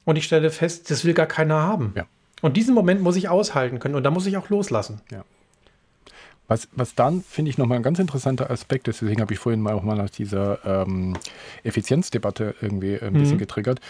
[0.04, 1.92] Und ich stelle fest, das will gar keiner haben.
[1.96, 2.06] Ja.
[2.42, 3.94] Und diesen Moment muss ich aushalten können.
[3.94, 5.00] Und da muss ich auch loslassen.
[5.10, 5.24] Ja.
[6.48, 9.60] Was, was dann, finde ich, nochmal ein ganz interessanter Aspekt ist, deswegen habe ich vorhin
[9.60, 11.14] mal auch mal nach dieser ähm,
[11.64, 13.40] Effizienzdebatte irgendwie ein bisschen mhm.
[13.40, 13.80] getriggert.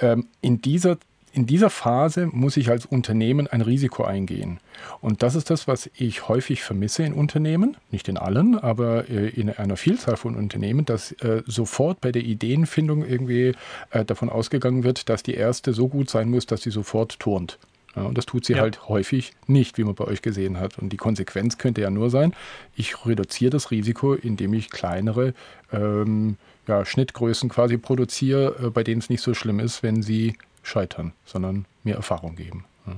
[0.00, 0.98] Ähm, in dieser
[1.34, 4.60] in dieser Phase muss ich als Unternehmen ein Risiko eingehen.
[5.00, 9.30] Und das ist das, was ich häufig vermisse in Unternehmen, nicht in allen, aber äh,
[9.30, 13.52] in einer Vielzahl von Unternehmen, dass äh, sofort bei der Ideenfindung irgendwie
[13.90, 17.58] äh, davon ausgegangen wird, dass die erste so gut sein muss, dass sie sofort turnt.
[17.96, 18.60] Ja, und das tut sie ja.
[18.60, 20.78] halt häufig nicht, wie man bei euch gesehen hat.
[20.78, 22.34] Und die Konsequenz könnte ja nur sein,
[22.76, 25.34] ich reduziere das Risiko, indem ich kleinere
[25.72, 31.12] ähm, ja, Schnittgrößen quasi produziere, bei denen es nicht so schlimm ist, wenn sie scheitern,
[31.24, 32.64] sondern mir Erfahrung geben.
[32.86, 32.92] Ja.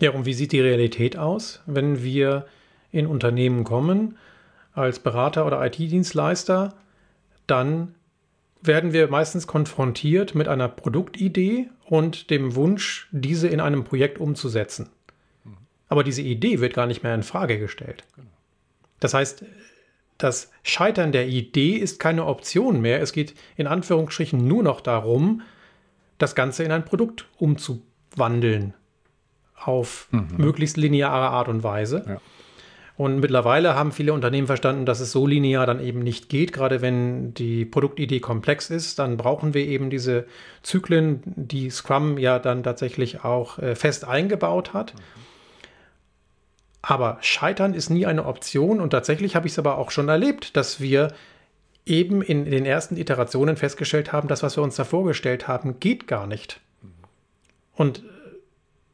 [0.00, 2.46] ja, und wie sieht die Realität aus, wenn wir
[2.90, 4.16] in Unternehmen kommen
[4.74, 6.74] als Berater oder IT-Dienstleister?
[7.46, 7.94] Dann
[8.66, 14.90] werden wir meistens konfrontiert mit einer Produktidee und dem Wunsch, diese in einem Projekt umzusetzen.
[15.88, 18.04] Aber diese Idee wird gar nicht mehr in Frage gestellt.
[19.00, 19.44] Das heißt,
[20.18, 23.00] das Scheitern der Idee ist keine Option mehr.
[23.00, 25.42] Es geht in Anführungsstrichen nur noch darum,
[26.18, 28.74] das Ganze in ein Produkt umzuwandeln
[29.56, 30.28] auf mhm.
[30.36, 32.04] möglichst lineare Art und Weise.
[32.06, 32.20] Ja.
[32.96, 36.52] Und mittlerweile haben viele Unternehmen verstanden, dass es so linear dann eben nicht geht.
[36.52, 40.26] Gerade wenn die Produktidee komplex ist, dann brauchen wir eben diese
[40.62, 44.94] Zyklen, die Scrum ja dann tatsächlich auch äh, fest eingebaut hat.
[46.82, 50.56] Aber Scheitern ist nie eine Option und tatsächlich habe ich es aber auch schon erlebt,
[50.56, 51.08] dass wir
[51.86, 56.06] eben in den ersten Iterationen festgestellt haben, das, was wir uns da vorgestellt haben, geht
[56.06, 56.60] gar nicht.
[57.74, 58.04] Und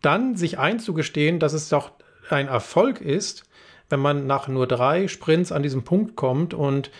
[0.03, 1.93] dann sich einzugestehen, dass es doch
[2.31, 3.45] ein Erfolg ist,
[3.91, 6.91] wenn man nach nur drei Sprints an diesem Punkt kommt und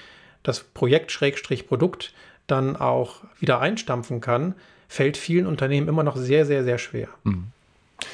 [0.43, 2.13] das Projekt Schrägstrich Produkt
[2.47, 4.55] dann auch wieder einstampfen kann,
[4.89, 7.09] fällt vielen Unternehmen immer noch sehr, sehr, sehr schwer.
[7.25, 7.47] Mhm.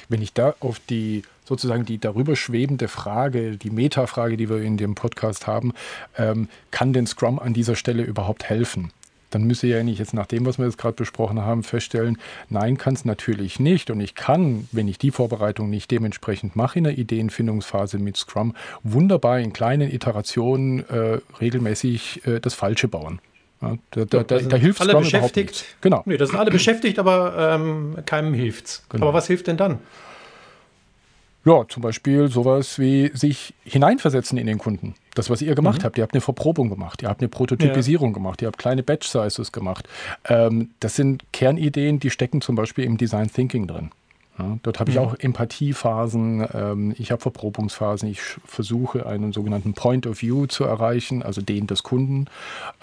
[0.08, 4.76] Wenn ich da auf die sozusagen die darüber schwebende Frage, die Metafrage, die wir in
[4.76, 5.72] dem Podcast haben,
[6.18, 8.92] ähm, kann denn Scrum an dieser Stelle überhaupt helfen?
[9.36, 12.16] Dann müsse ja nicht jetzt nach dem, was wir jetzt gerade besprochen haben, feststellen,
[12.48, 13.90] nein, kann es natürlich nicht.
[13.90, 18.56] Und ich kann, wenn ich die Vorbereitung nicht dementsprechend mache in der Ideenfindungsphase mit Scrum,
[18.82, 23.20] wunderbar in kleinen Iterationen äh, regelmäßig äh, das Falsche bauen.
[23.60, 25.66] Ja, da, da, da, da hilft alle Scrum beschäftigt.
[25.82, 26.02] Genau.
[26.06, 28.86] Nee, das sind alle beschäftigt, aber ähm, keinem hilft's.
[28.88, 29.08] Genau.
[29.08, 29.80] Aber was hilft denn dann?
[31.44, 34.94] Ja, zum Beispiel sowas wie sich hineinversetzen in den Kunden.
[35.16, 35.84] Das, was ihr gemacht mhm.
[35.84, 38.14] habt, ihr habt eine Verprobung gemacht, ihr habt eine Prototypisierung ja.
[38.14, 39.88] gemacht, ihr habt kleine Batch-Sizes gemacht.
[40.28, 43.90] Ähm, das sind Kernideen, die stecken zum Beispiel im Design Thinking drin.
[44.38, 45.02] Ja, dort habe ich mhm.
[45.02, 51.22] auch Empathiephasen, ähm, ich habe Verprobungsphasen, ich versuche einen sogenannten Point of View zu erreichen,
[51.22, 52.26] also den des Kunden,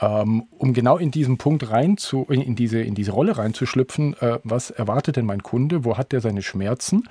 [0.01, 4.39] ähm, um genau in diesen Punkt rein zu, in diese, in diese Rolle reinzuschlüpfen, äh,
[4.43, 7.07] was erwartet denn mein Kunde, wo hat er seine Schmerzen,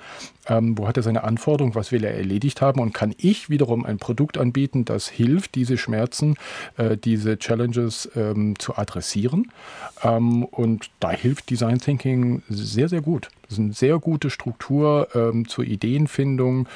[0.47, 2.81] ähm, wo hat er seine Anforderungen, was will er erledigt haben?
[2.81, 6.35] Und kann ich wiederum ein Produkt anbieten, das hilft, diese Schmerzen,
[6.75, 9.51] äh, diese Challenges ähm, zu adressieren.
[10.03, 13.29] Ähm, und da hilft Design Thinking sehr, sehr gut.
[13.53, 16.67] Das ist eine sehr gute Struktur ähm, zur Ideenfindung.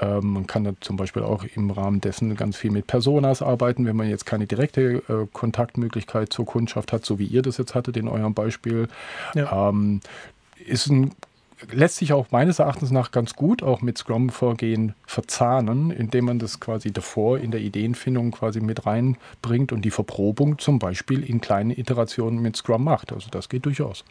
[0.00, 3.86] Ähm, man kann da zum Beispiel auch im Rahmen dessen ganz viel mit Personas arbeiten,
[3.86, 7.76] wenn man jetzt keine direkte äh, Kontaktmöglichkeit zur Kundschaft hat, so wie ihr das jetzt
[7.76, 8.88] hattet in eurem Beispiel.
[9.36, 9.68] Ja.
[9.68, 10.00] Ähm,
[10.66, 11.12] ist ein
[11.70, 16.58] lässt sich auch meines Erachtens nach ganz gut auch mit Scrum-Vorgehen verzahnen, indem man das
[16.58, 21.70] quasi davor in der Ideenfindung quasi mit reinbringt und die Verprobung zum Beispiel in kleinen
[21.70, 23.12] Iterationen mit Scrum macht.
[23.12, 24.04] Also das geht durchaus.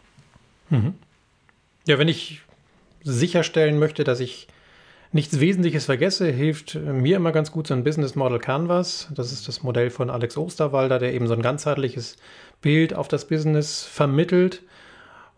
[0.69, 0.95] Mhm.
[1.85, 2.41] Ja, wenn ich
[3.03, 4.47] sicherstellen möchte, dass ich
[5.11, 9.09] nichts Wesentliches vergesse, hilft mir immer ganz gut so ein Business Model Canvas.
[9.13, 12.17] Das ist das Modell von Alex Osterwalder, der eben so ein ganzheitliches
[12.61, 14.63] Bild auf das Business vermittelt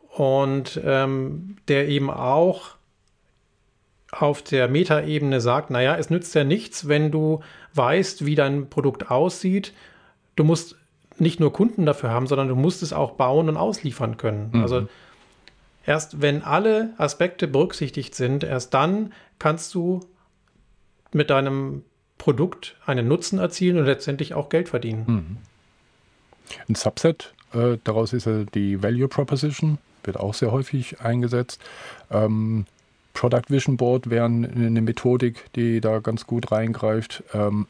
[0.09, 2.75] und ähm, der eben auch
[4.11, 7.41] auf der Metaebene sagt, naja, es nützt ja nichts, wenn du
[7.73, 9.73] weißt, wie dein Produkt aussieht.
[10.37, 10.77] Du musst
[11.17, 14.51] nicht nur Kunden dafür haben, sondern du musst es auch bauen und ausliefern können.
[14.53, 14.61] Mhm.
[14.61, 14.87] Also
[15.85, 20.01] erst wenn alle Aspekte berücksichtigt sind, erst dann kannst du
[21.11, 21.83] mit deinem
[22.17, 25.03] Produkt einen Nutzen erzielen und letztendlich auch Geld verdienen.
[25.07, 25.37] Mhm.
[26.67, 31.61] Ein Subset äh, daraus ist ja die Value Proposition wird auch sehr häufig eingesetzt.
[32.11, 32.65] Ähm,
[33.13, 37.23] Product Vision Board wäre eine Methodik, die da ganz gut reingreift.
[37.33, 37.67] Ähm,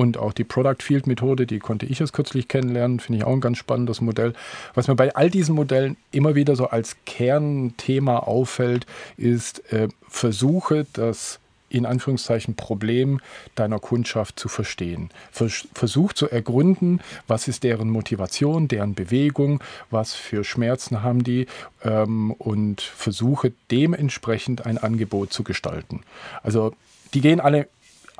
[0.00, 3.34] und auch die Product Field Methode, die konnte ich jetzt kürzlich kennenlernen, finde ich auch
[3.34, 4.32] ein ganz spannendes Modell.
[4.72, 8.86] Was mir bei all diesen Modellen immer wieder so als Kernthema auffällt,
[9.18, 13.20] ist, äh, versuche das in Anführungszeichen Problem
[13.56, 15.10] deiner Kundschaft zu verstehen.
[15.32, 21.46] Versuch zu ergründen, was ist deren Motivation, deren Bewegung, was für Schmerzen haben die
[21.84, 26.00] ähm, und versuche dementsprechend ein Angebot zu gestalten.
[26.42, 26.72] Also
[27.12, 27.68] die gehen alle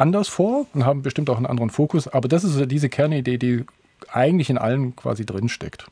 [0.00, 3.64] anders vor und haben bestimmt auch einen anderen Fokus, aber das ist diese Kernidee, die
[4.08, 5.86] eigentlich in allen quasi drinsteckt.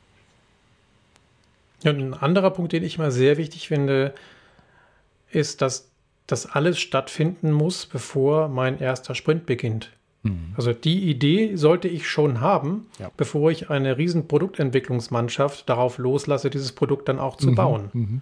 [1.83, 4.13] Ja, ein anderer Punkt, den ich mal sehr wichtig finde,
[5.31, 5.89] ist, dass
[6.27, 9.91] das alles stattfinden muss, bevor mein erster Sprint beginnt.
[10.23, 10.53] Mhm.
[10.57, 13.09] Also die Idee sollte ich schon haben, ja.
[13.15, 17.55] bevor ich eine riesen Produktentwicklungsmannschaft darauf loslasse, dieses Produkt dann auch zu mhm.
[17.55, 17.89] bauen.
[17.93, 18.21] Mhm.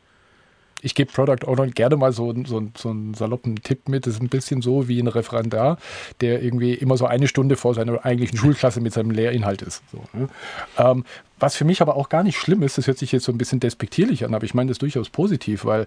[0.82, 4.06] Ich gebe Product Owner gerne mal so, so, so einen saloppen Tipp mit.
[4.06, 5.78] Das ist ein bisschen so wie ein Referendar,
[6.22, 9.82] der irgendwie immer so eine Stunde vor seiner eigentlichen Schulklasse mit seinem Lehrinhalt ist.
[9.92, 10.30] So, ne?
[10.78, 11.04] ähm,
[11.40, 13.38] was für mich aber auch gar nicht schlimm ist, das hört sich jetzt so ein
[13.38, 15.86] bisschen despektierlich an, aber ich meine das durchaus positiv, weil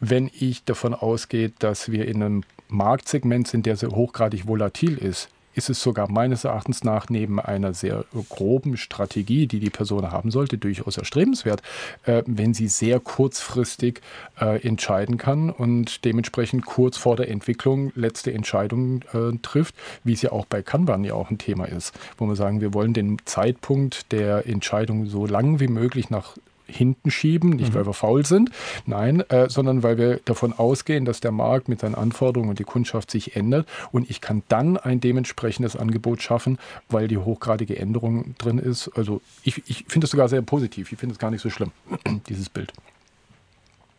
[0.00, 5.28] wenn ich davon ausgehe, dass wir in einem Marktsegment sind, der so hochgradig volatil ist,
[5.56, 10.30] ist es sogar meines Erachtens nach neben einer sehr groben Strategie, die die Person haben
[10.30, 11.62] sollte, durchaus erstrebenswert,
[12.04, 14.02] äh, wenn sie sehr kurzfristig
[14.40, 20.22] äh, entscheiden kann und dementsprechend kurz vor der Entwicklung letzte Entscheidungen äh, trifft, wie es
[20.22, 23.16] ja auch bei Kanban ja auch ein Thema ist, wo wir sagen, wir wollen den
[23.24, 26.36] Zeitpunkt der Entscheidung so lang wie möglich nach
[26.66, 27.74] hinten schieben, nicht mhm.
[27.74, 28.50] weil wir faul sind,
[28.86, 32.64] nein, äh, sondern weil wir davon ausgehen, dass der Markt mit seinen Anforderungen und die
[32.64, 38.34] Kundschaft sich ändert und ich kann dann ein dementsprechendes Angebot schaffen, weil die hochgradige Änderung
[38.38, 38.90] drin ist.
[38.96, 41.70] Also ich, ich finde es sogar sehr positiv, ich finde es gar nicht so schlimm,
[42.28, 42.72] dieses Bild.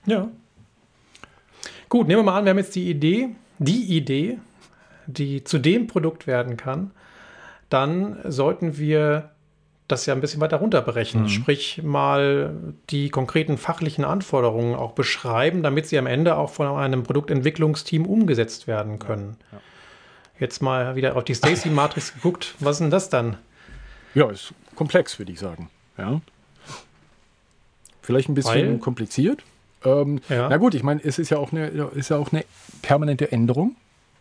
[0.05, 0.27] Ja.
[1.89, 4.39] Gut, nehmen wir mal an, wir haben jetzt die Idee, die Idee,
[5.05, 6.91] die zu dem Produkt werden kann,
[7.69, 9.31] dann sollten wir
[9.87, 11.23] das ja ein bisschen weiter runterbrechen.
[11.23, 11.29] Mhm.
[11.29, 12.53] Sprich, mal
[12.89, 18.67] die konkreten fachlichen Anforderungen auch beschreiben, damit sie am Ende auch von einem Produktentwicklungsteam umgesetzt
[18.67, 19.37] werden können.
[19.51, 19.59] Ja.
[20.39, 22.55] Jetzt mal wieder auf die Stacy-Matrix geguckt.
[22.59, 23.37] Was ist denn das dann?
[24.13, 25.69] Ja, ist komplex, würde ich sagen.
[25.97, 26.21] Ja.
[28.01, 28.77] Vielleicht ein bisschen Weil?
[28.77, 29.43] kompliziert.
[29.83, 30.49] Ähm, ja.
[30.49, 32.45] Na gut, ich meine, es ist ja, auch eine, ist ja auch eine
[32.81, 33.75] permanente Änderung.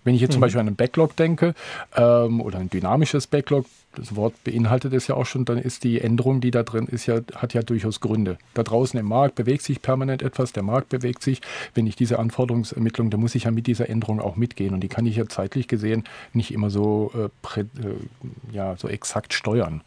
[0.07, 0.42] Wenn ich jetzt zum mhm.
[0.42, 1.55] Beispiel an einen Backlog denke
[1.97, 3.66] ähm, oder ein dynamisches Backlog,
[3.97, 7.07] das Wort beinhaltet es ja auch schon, dann ist die Änderung, die da drin ist,
[7.07, 8.38] ja, hat ja durchaus Gründe.
[8.55, 11.40] Da draußen im Markt bewegt sich permanent etwas, der Markt bewegt sich.
[11.75, 14.88] Wenn ich diese Anforderungsermittlung, da muss ich ja mit dieser Änderung auch mitgehen und die
[14.88, 17.64] kann ich ja zeitlich gesehen nicht immer so, äh, prä, äh,
[18.53, 19.81] ja, so exakt steuern.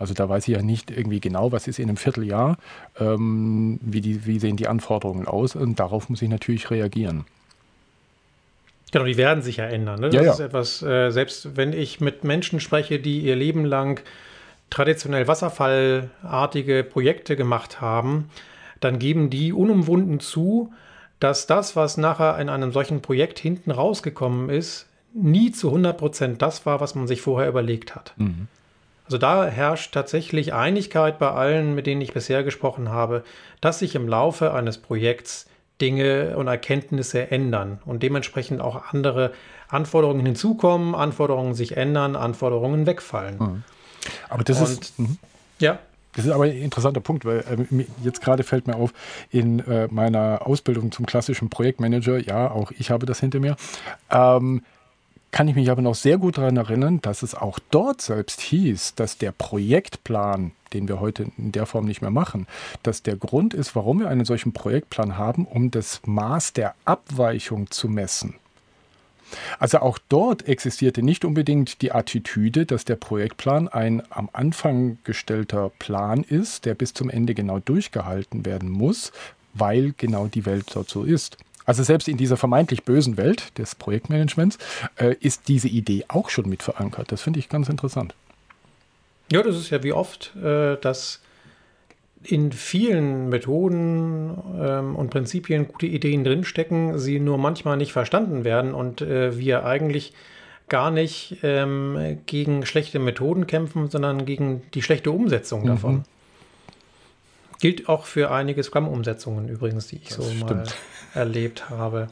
[0.00, 2.56] Also da weiß ich ja nicht irgendwie genau, was ist in einem Vierteljahr,
[2.98, 7.24] ähm, wie, die, wie sehen die Anforderungen aus und darauf muss ich natürlich reagieren.
[8.94, 9.98] Genau, die werden sich ja ändern.
[9.98, 10.10] Ne?
[10.10, 10.32] Das ja, ja.
[10.34, 14.00] ist etwas, äh, selbst wenn ich mit Menschen spreche, die ihr Leben lang
[14.70, 18.30] traditionell wasserfallartige Projekte gemacht haben,
[18.78, 20.72] dann geben die unumwunden zu,
[21.18, 26.40] dass das, was nachher in einem solchen Projekt hinten rausgekommen ist, nie zu 100 Prozent
[26.40, 28.14] das war, was man sich vorher überlegt hat.
[28.16, 28.46] Mhm.
[29.06, 33.24] Also da herrscht tatsächlich Einigkeit bei allen, mit denen ich bisher gesprochen habe,
[33.60, 35.46] dass sich im Laufe eines Projekts
[35.80, 39.32] Dinge und Erkenntnisse ändern und dementsprechend auch andere
[39.68, 43.38] Anforderungen hinzukommen, Anforderungen sich ändern, Anforderungen wegfallen.
[43.38, 43.62] Mhm.
[44.28, 44.98] Aber das und, ist.
[44.98, 45.18] Mhm.
[45.58, 45.78] Ja.
[46.14, 48.92] Das ist aber ein interessanter Punkt, weil äh, jetzt gerade fällt mir auf,
[49.30, 53.56] in äh, meiner Ausbildung zum klassischen Projektmanager, ja, auch ich habe das hinter mir,
[54.10, 54.62] ähm,
[55.34, 58.94] kann ich mich aber noch sehr gut daran erinnern, dass es auch dort selbst hieß,
[58.94, 62.46] dass der Projektplan, den wir heute in der Form nicht mehr machen,
[62.84, 67.68] dass der Grund ist, warum wir einen solchen Projektplan haben, um das Maß der Abweichung
[67.72, 68.36] zu messen.
[69.58, 75.72] Also auch dort existierte nicht unbedingt die Attitüde, dass der Projektplan ein am Anfang gestellter
[75.80, 79.10] Plan ist, der bis zum Ende genau durchgehalten werden muss,
[79.52, 81.38] weil genau die Welt dort so ist.
[81.66, 84.58] Also selbst in dieser vermeintlich bösen Welt des Projektmanagements
[84.96, 87.10] äh, ist diese Idee auch schon mit verankert.
[87.12, 88.14] Das finde ich ganz interessant.
[89.32, 91.20] Ja, das ist ja wie oft, äh, dass
[92.22, 98.74] in vielen Methoden ähm, und Prinzipien gute Ideen drinstecken, sie nur manchmal nicht verstanden werden
[98.74, 100.12] und äh, wir eigentlich
[100.68, 105.94] gar nicht ähm, gegen schlechte Methoden kämpfen, sondern gegen die schlechte Umsetzung davon.
[105.96, 106.02] Mhm.
[107.64, 110.50] Gilt auch für einige Scrum-Umsetzungen übrigens, die ich das so stimmt.
[110.50, 110.64] mal
[111.14, 112.08] erlebt habe.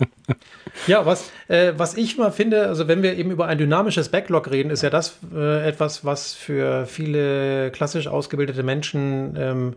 [0.86, 4.50] ja, was, äh, was ich mal finde, also wenn wir eben über ein dynamisches Backlog
[4.50, 9.74] reden, ist ja das äh, etwas, was für viele klassisch ausgebildete Menschen ähm,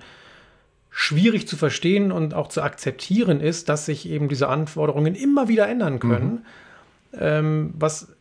[0.92, 5.68] schwierig zu verstehen und auch zu akzeptieren ist, dass sich eben diese Anforderungen immer wieder
[5.68, 6.46] ändern können.
[7.12, 7.20] Mhm.
[7.20, 8.15] Ähm, was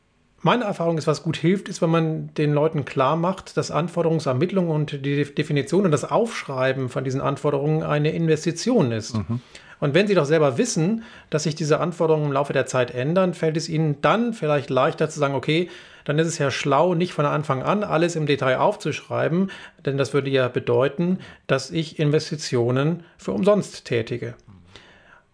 [0.44, 4.68] meine Erfahrung ist, was gut hilft, ist, wenn man den Leuten klar macht, dass Anforderungsermittlung
[4.68, 9.16] und die Definition und das Aufschreiben von diesen Anforderungen eine Investition ist.
[9.16, 9.40] Mhm.
[9.80, 13.34] Und wenn Sie doch selber wissen, dass sich diese Anforderungen im Laufe der Zeit ändern,
[13.34, 15.68] fällt es Ihnen dann vielleicht leichter zu sagen, okay,
[16.04, 19.50] dann ist es ja schlau, nicht von Anfang an alles im Detail aufzuschreiben,
[19.84, 24.34] denn das würde ja bedeuten, dass ich Investitionen für umsonst tätige.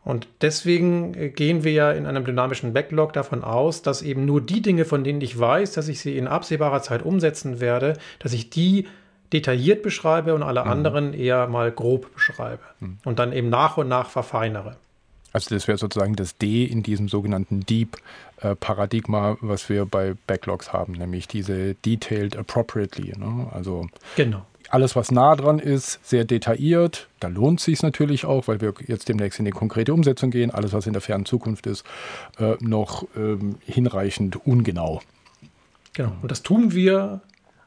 [0.05, 4.41] Und deswegen äh, gehen wir ja in einem dynamischen Backlog davon aus, dass eben nur
[4.41, 8.33] die Dinge, von denen ich weiß, dass ich sie in absehbarer Zeit umsetzen werde, dass
[8.33, 8.89] ich die
[9.33, 10.71] detailliert beschreibe und alle mhm.
[10.71, 12.99] anderen eher mal grob beschreibe mhm.
[13.05, 14.77] und dann eben nach und nach verfeinere.
[15.33, 20.95] Also das wäre sozusagen das D in diesem sogenannten Deep-Paradigma, was wir bei Backlogs haben,
[20.95, 23.13] nämlich diese Detailed Appropriately.
[23.17, 23.47] Ne?
[23.53, 23.87] Also
[24.17, 24.45] genau.
[24.71, 27.09] Alles, was nah dran ist, sehr detailliert.
[27.19, 30.51] Da lohnt es sich natürlich auch, weil wir jetzt demnächst in die konkrete Umsetzung gehen.
[30.51, 31.85] Alles, was in der fernen Zukunft ist,
[32.39, 35.01] äh, noch ähm, hinreichend ungenau.
[35.93, 36.13] Genau.
[36.23, 37.21] Und das tun wir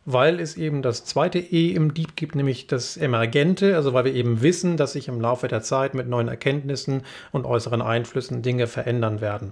[0.05, 4.13] weil es eben das zweite E im Deep gibt, nämlich das Emergente, also weil wir
[4.13, 8.67] eben wissen, dass sich im Laufe der Zeit mit neuen Erkenntnissen und äußeren Einflüssen Dinge
[8.67, 9.51] verändern werden.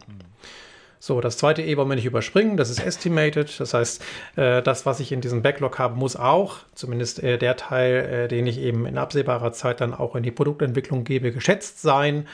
[1.03, 3.59] So, das zweite E wollen wir nicht überspringen, das ist Estimated.
[3.59, 4.03] Das heißt,
[4.35, 8.27] äh, das, was ich in diesem Backlog habe, muss auch, zumindest äh, der Teil, äh,
[8.27, 12.27] den ich eben in absehbarer Zeit dann auch in die Produktentwicklung gebe, geschätzt sein.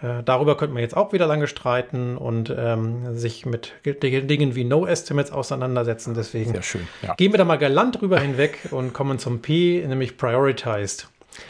[0.00, 0.22] Ja.
[0.22, 4.86] Darüber könnte man jetzt auch wieder lange streiten und ähm, sich mit Dingen wie No
[4.86, 6.14] Estimates auseinandersetzen.
[6.14, 7.14] Deswegen ja.
[7.16, 11.08] gehen wir da mal galant drüber hinweg und kommen zum P, nämlich Prioritized.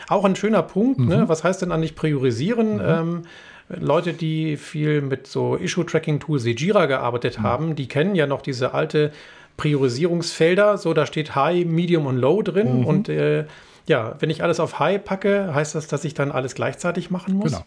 [0.09, 0.99] Auch ein schöner Punkt.
[0.99, 1.05] Ne?
[1.05, 1.11] Mhm.
[1.11, 1.29] Ne?
[1.29, 2.77] Was heißt denn eigentlich priorisieren?
[2.77, 2.83] Mhm.
[2.87, 3.23] Ähm,
[3.69, 7.43] Leute, die viel mit so Issue-Tracking-Tools wie Jira gearbeitet mhm.
[7.43, 9.13] haben, die kennen ja noch diese alte
[9.57, 10.79] Priorisierungsfelder.
[10.79, 12.81] So, da steht High, Medium und Low drin.
[12.81, 12.87] Mhm.
[12.87, 13.45] Und äh,
[13.87, 17.35] ja, wenn ich alles auf High packe, heißt das, dass ich dann alles gleichzeitig machen
[17.35, 17.53] muss?
[17.53, 17.65] Genau.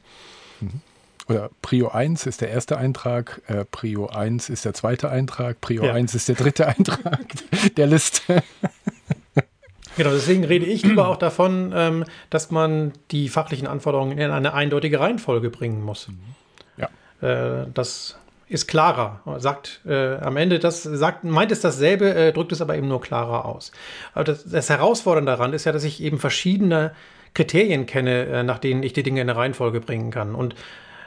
[0.62, 0.82] Mhm.
[1.28, 5.86] Oder Prio 1 ist der erste Eintrag, äh, Prio 1 ist der zweite Eintrag, Prio
[5.86, 5.94] ja.
[5.94, 7.26] 1 ist der dritte Eintrag
[7.78, 8.44] der Liste.
[9.98, 14.54] Genau, deswegen rede ich lieber auch davon, ähm, dass man die fachlichen Anforderungen in eine
[14.54, 16.08] eindeutige Reihenfolge bringen muss.
[16.78, 16.90] Ja.
[17.22, 22.52] Äh, das ist klarer, sagt äh, am Ende das, sagt, meint es dasselbe, äh, drückt
[22.52, 23.72] es aber eben nur klarer aus.
[24.14, 26.92] Aber das, das Herausfordernde daran ist ja, dass ich eben verschiedene
[27.34, 30.36] Kriterien kenne, äh, nach denen ich die Dinge in eine Reihenfolge bringen kann.
[30.36, 30.56] Und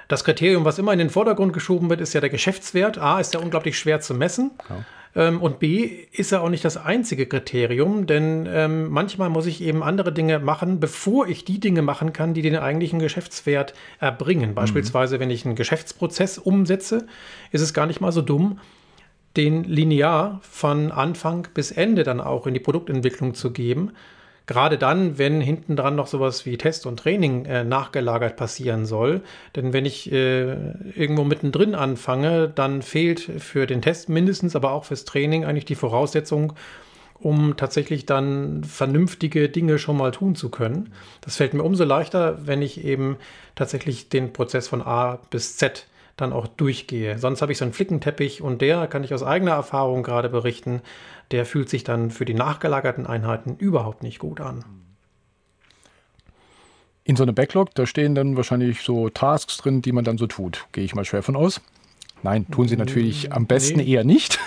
[0.09, 2.97] das Kriterium, was immer in den Vordergrund geschoben wird, ist ja der Geschäftswert.
[2.97, 4.53] A ist ja unglaublich schwer zu messen.
[4.69, 4.77] Ja.
[5.17, 9.63] Ähm, und B ist ja auch nicht das einzige Kriterium, denn ähm, manchmal muss ich
[9.63, 14.51] eben andere Dinge machen, bevor ich die Dinge machen kann, die den eigentlichen Geschäftswert erbringen.
[14.51, 14.55] Mhm.
[14.55, 17.07] Beispielsweise, wenn ich einen Geschäftsprozess umsetze,
[17.53, 18.59] ist es gar nicht mal so dumm,
[19.37, 23.93] den linear von Anfang bis Ende dann auch in die Produktentwicklung zu geben,
[24.47, 29.23] Gerade dann, wenn hinten dran noch sowas wie Test und Training äh, nachgelagert passieren soll.
[29.57, 30.53] Denn wenn ich äh,
[30.95, 35.75] irgendwo mittendrin anfange, dann fehlt für den Test mindestens, aber auch fürs Training eigentlich die
[35.75, 36.53] Voraussetzung,
[37.19, 40.93] um tatsächlich dann vernünftige Dinge schon mal tun zu können.
[41.23, 43.17] Das fällt mir umso leichter, wenn ich eben
[43.55, 47.19] tatsächlich den Prozess von A bis Z dann auch durchgehe.
[47.19, 50.81] Sonst habe ich so einen Flickenteppich und der, kann ich aus eigener Erfahrung gerade berichten,
[51.31, 54.65] der fühlt sich dann für die nachgelagerten Einheiten überhaupt nicht gut an.
[57.05, 60.27] In so einem Backlog, da stehen dann wahrscheinlich so Tasks drin, die man dann so
[60.27, 60.67] tut.
[60.73, 61.61] Gehe ich mal schwer von aus.
[62.23, 63.93] Nein, tun sie natürlich am besten nee.
[63.93, 64.39] eher nicht.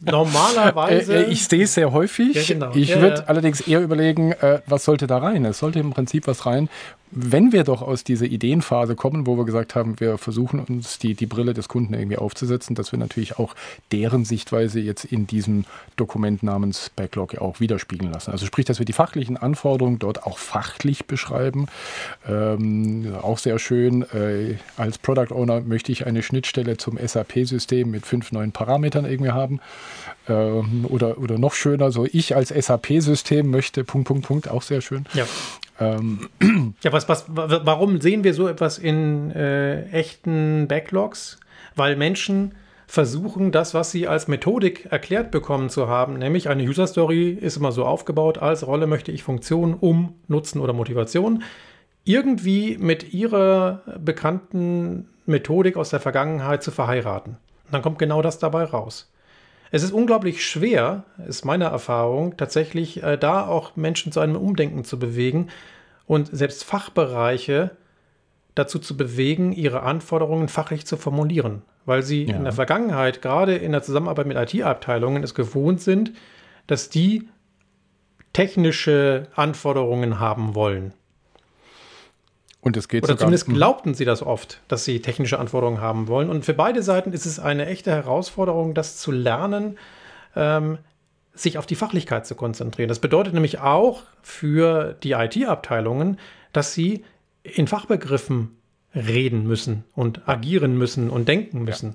[0.00, 1.14] Normalerweise.
[1.18, 2.34] Äh, äh, ich sehe es sehr häufig.
[2.34, 2.74] Ja, genau.
[2.74, 3.24] Ich ja, würde ja.
[3.24, 5.44] allerdings eher überlegen, äh, was sollte da rein?
[5.44, 6.68] Es sollte im Prinzip was rein,
[7.10, 11.14] wenn wir doch aus dieser Ideenphase kommen, wo wir gesagt haben, wir versuchen uns die,
[11.14, 13.54] die Brille des Kunden irgendwie aufzusetzen, dass wir natürlich auch
[13.92, 15.64] deren Sichtweise jetzt in diesem
[15.96, 18.30] Dokument namens Backlog auch widerspiegeln lassen.
[18.30, 21.66] Also sprich, dass wir die fachlichen Anforderungen dort auch fachlich beschreiben.
[22.28, 24.02] Ähm, auch sehr schön.
[24.12, 29.32] Äh, als Product Owner möchte ich eine Schnittstelle zum SAP-System mit fünf neuen Parametern irgendwie
[29.32, 29.60] haben.
[30.28, 34.80] Ähm, oder, oder noch schöner, so ich als SAP-System möchte, Punkt, Punkt, Punkt, auch sehr
[34.80, 35.06] schön.
[35.14, 35.24] Ja.
[35.80, 36.28] Ähm.
[36.82, 41.38] Ja, was, was, warum sehen wir so etwas in äh, echten Backlogs?
[41.76, 42.54] Weil Menschen
[42.86, 47.56] versuchen, das, was sie als Methodik erklärt bekommen zu haben, nämlich eine User Story ist
[47.56, 51.42] immer so aufgebaut, als Rolle möchte ich Funktion um Nutzen oder Motivation,
[52.04, 57.36] irgendwie mit ihrer bekannten Methodik aus der Vergangenheit zu verheiraten.
[57.66, 59.12] Und dann kommt genau das dabei raus.
[59.70, 64.84] Es ist unglaublich schwer, ist meine Erfahrung, tatsächlich äh, da auch Menschen zu einem Umdenken
[64.84, 65.48] zu bewegen
[66.06, 67.72] und selbst Fachbereiche
[68.54, 72.36] dazu zu bewegen, ihre Anforderungen fachlich zu formulieren, weil sie ja.
[72.36, 76.12] in der Vergangenheit, gerade in der Zusammenarbeit mit IT-Abteilungen, es gewohnt sind,
[76.66, 77.28] dass die
[78.32, 80.92] technische Anforderungen haben wollen.
[82.68, 86.28] Und es geht Oder zumindest glaubten sie das oft, dass sie technische Anforderungen haben wollen.
[86.28, 89.78] Und für beide Seiten ist es eine echte Herausforderung, das zu lernen,
[90.36, 90.76] ähm,
[91.32, 92.90] sich auf die Fachlichkeit zu konzentrieren.
[92.90, 96.18] Das bedeutet nämlich auch für die IT-Abteilungen,
[96.52, 97.04] dass sie
[97.42, 98.58] in Fachbegriffen
[98.94, 101.94] reden müssen und agieren müssen und denken müssen.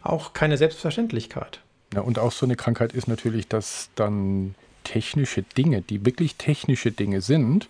[0.00, 0.10] Ja.
[0.10, 1.60] Auch keine Selbstverständlichkeit.
[1.94, 6.90] Ja, und auch so eine Krankheit ist natürlich, dass dann technische Dinge, die wirklich technische
[6.90, 7.68] Dinge sind,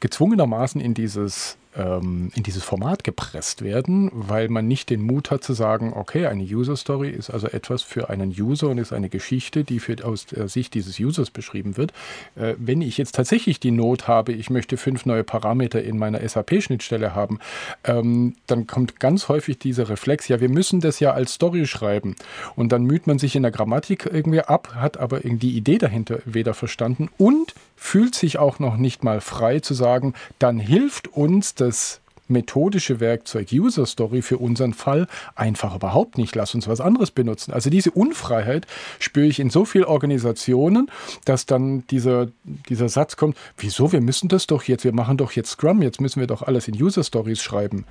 [0.00, 5.44] gezwungenermaßen in dieses ähm, in dieses Format gepresst werden, weil man nicht den Mut hat
[5.44, 9.08] zu sagen, okay, eine User Story ist also etwas für einen User und ist eine
[9.08, 11.92] Geschichte, die für, aus der Sicht dieses Users beschrieben wird.
[12.36, 16.26] Äh, wenn ich jetzt tatsächlich die Not habe, ich möchte fünf neue Parameter in meiner
[16.26, 17.38] SAP-Schnittstelle haben,
[17.84, 22.16] ähm, dann kommt ganz häufig dieser Reflex, ja, wir müssen das ja als Story schreiben.
[22.56, 26.18] Und dann müht man sich in der Grammatik irgendwie ab, hat aber die Idee dahinter
[26.24, 31.54] weder verstanden und fühlt sich auch noch nicht mal frei zu sagen, dann hilft uns
[31.54, 36.36] das methodische Werkzeug User Story für unseren Fall einfach überhaupt nicht.
[36.36, 37.52] Lass uns was anderes benutzen.
[37.52, 38.66] Also diese Unfreiheit
[39.00, 40.90] spüre ich in so vielen Organisationen,
[41.24, 45.32] dass dann dieser, dieser Satz kommt, wieso, wir müssen das doch jetzt, wir machen doch
[45.32, 47.86] jetzt Scrum, jetzt müssen wir doch alles in User Stories schreiben.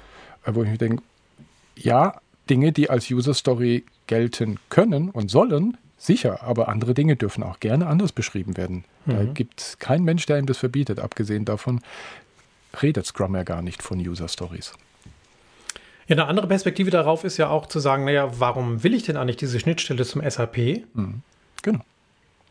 [0.46, 1.04] Äh, wo ich mir denke,
[1.76, 7.44] ja, Dinge, die als User Story gelten können und sollen, sicher, aber andere Dinge dürfen
[7.44, 8.86] auch gerne anders beschrieben werden.
[9.06, 9.12] Mhm.
[9.12, 11.00] Da gibt es keinen Mensch, der ihm das verbietet.
[11.00, 11.82] Abgesehen davon
[12.82, 14.74] redet Scrum ja gar nicht von User Stories.
[16.08, 19.18] Ja, eine andere Perspektive darauf ist ja auch zu sagen, naja, warum will ich denn
[19.18, 20.58] eigentlich diese Schnittstelle zum SAP?
[20.94, 21.22] Mhm.
[21.62, 21.82] Genau.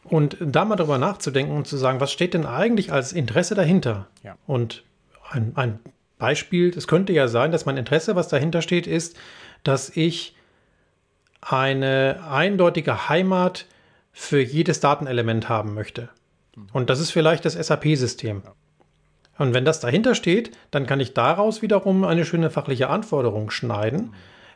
[0.05, 4.07] Und da mal darüber nachzudenken und zu sagen, was steht denn eigentlich als Interesse dahinter?
[4.23, 4.37] Ja.
[4.47, 4.85] Und
[5.31, 5.81] ein, ein
[6.19, 9.17] Beispiel, es könnte ja sein, dass mein Interesse, was dahinter steht, ist,
[9.65, 10.35] dass ich
[11.41, 13.67] eine eindeutige Heimat
[14.13, 16.09] für jedes Datenelement haben möchte.
[16.73, 18.43] Und das ist vielleicht das SAP-System.
[19.39, 24.15] Und wenn das dahinter steht, dann kann ich daraus wiederum eine schöne fachliche Anforderung schneiden.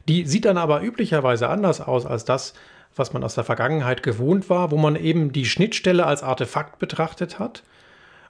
[0.09, 2.55] Die sieht dann aber üblicherweise anders aus als das,
[2.97, 7.39] was man aus der Vergangenheit gewohnt war, wo man eben die Schnittstelle als Artefakt betrachtet
[7.39, 7.62] hat.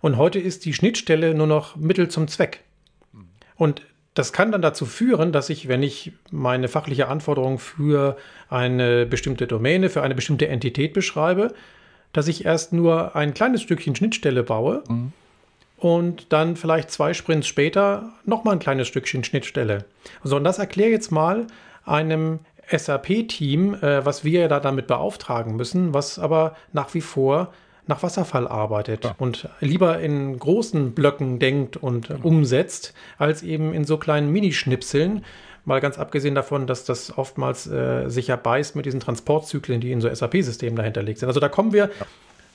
[0.00, 2.62] Und heute ist die Schnittstelle nur noch Mittel zum Zweck.
[3.57, 3.82] Und
[4.14, 8.16] das kann dann dazu führen, dass ich, wenn ich meine fachliche Anforderung für
[8.50, 11.54] eine bestimmte Domäne, für eine bestimmte Entität beschreibe,
[12.12, 15.12] dass ich erst nur ein kleines Stückchen Schnittstelle baue mhm.
[15.78, 19.86] und dann vielleicht zwei Sprints später nochmal ein kleines Stückchen Schnittstelle.
[20.22, 21.46] So, und das erkläre jetzt mal
[21.86, 22.40] einem
[22.70, 27.52] SAP-Team, äh, was wir da damit beauftragen müssen, was aber nach wie vor
[27.87, 29.14] nach Wasserfall arbeitet ja.
[29.18, 32.26] und lieber in großen Blöcken denkt und genau.
[32.26, 35.24] umsetzt, als eben in so kleinen Minischnipseln.
[35.64, 39.93] Mal ganz abgesehen davon, dass das oftmals äh, sich ja beißt mit diesen Transportzyklen, die
[39.93, 41.28] in so SAP-Systemen dahinterlegt sind.
[41.28, 42.07] Also da kommen wir ja.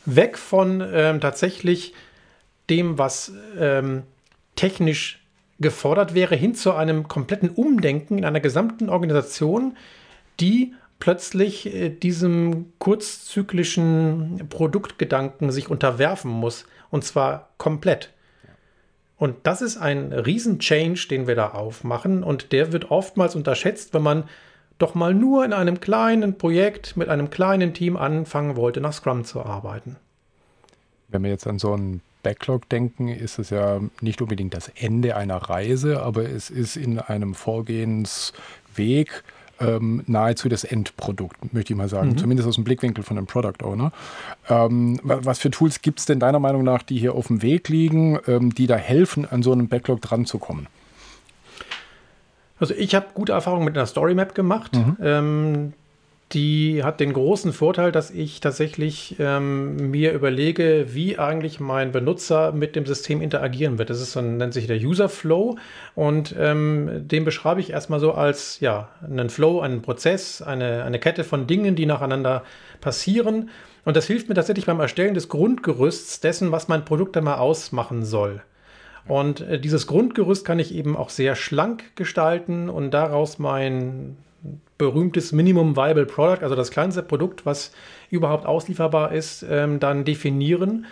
[0.05, 1.93] weg von ähm, tatsächlich
[2.69, 4.03] dem, was ähm,
[4.55, 5.21] technisch
[5.59, 9.75] gefordert wäre, hin zu einem kompletten Umdenken in einer gesamten Organisation,
[10.39, 16.65] die plötzlich äh, diesem kurzzyklischen Produktgedanken sich unterwerfen muss.
[16.89, 18.13] Und zwar komplett.
[19.17, 22.23] Und das ist ein Riesen-Change, den wir da aufmachen.
[22.23, 24.23] Und der wird oftmals unterschätzt, wenn man
[24.77, 29.25] doch mal nur in einem kleinen Projekt mit einem kleinen Team anfangen wollte, nach Scrum
[29.25, 29.95] zu arbeiten.
[31.07, 35.15] Wenn wir jetzt an so einen Backlog denken, ist es ja nicht unbedingt das Ende
[35.15, 39.23] einer Reise, aber es ist in einem Vorgehensweg
[39.59, 42.09] ähm, nahezu das Endprodukt, möchte ich mal sagen.
[42.09, 42.17] Mhm.
[42.17, 43.91] Zumindest aus dem Blickwinkel von einem Product Owner.
[44.49, 47.69] Ähm, was für Tools gibt es denn deiner Meinung nach, die hier auf dem Weg
[47.69, 50.67] liegen, ähm, die da helfen, an so einem Backlog dran zu kommen?
[52.59, 54.75] Also ich habe gute Erfahrungen mit einer Story Map gemacht.
[54.75, 55.73] Mhm.
[56.33, 62.51] Die hat den großen Vorteil, dass ich tatsächlich ähm, mir überlege, wie eigentlich mein Benutzer
[62.51, 63.89] mit dem System interagieren wird.
[63.89, 65.57] Das ist so, nennt sich der User Flow
[65.95, 70.99] und ähm, den beschreibe ich erstmal so als ja, einen Flow, einen Prozess, eine, eine
[70.99, 72.43] Kette von Dingen, die nacheinander
[72.81, 73.49] passieren.
[73.85, 77.37] Und das hilft mir tatsächlich beim Erstellen des Grundgerüsts dessen, was mein Produkt dann mal
[77.37, 78.41] ausmachen soll.
[79.07, 84.17] Und äh, dieses Grundgerüst kann ich eben auch sehr schlank gestalten und daraus mein
[84.77, 87.71] berühmtes Minimum Viable Product, also das kleinste Produkt, was
[88.09, 90.85] überhaupt auslieferbar ist, ähm, dann definieren.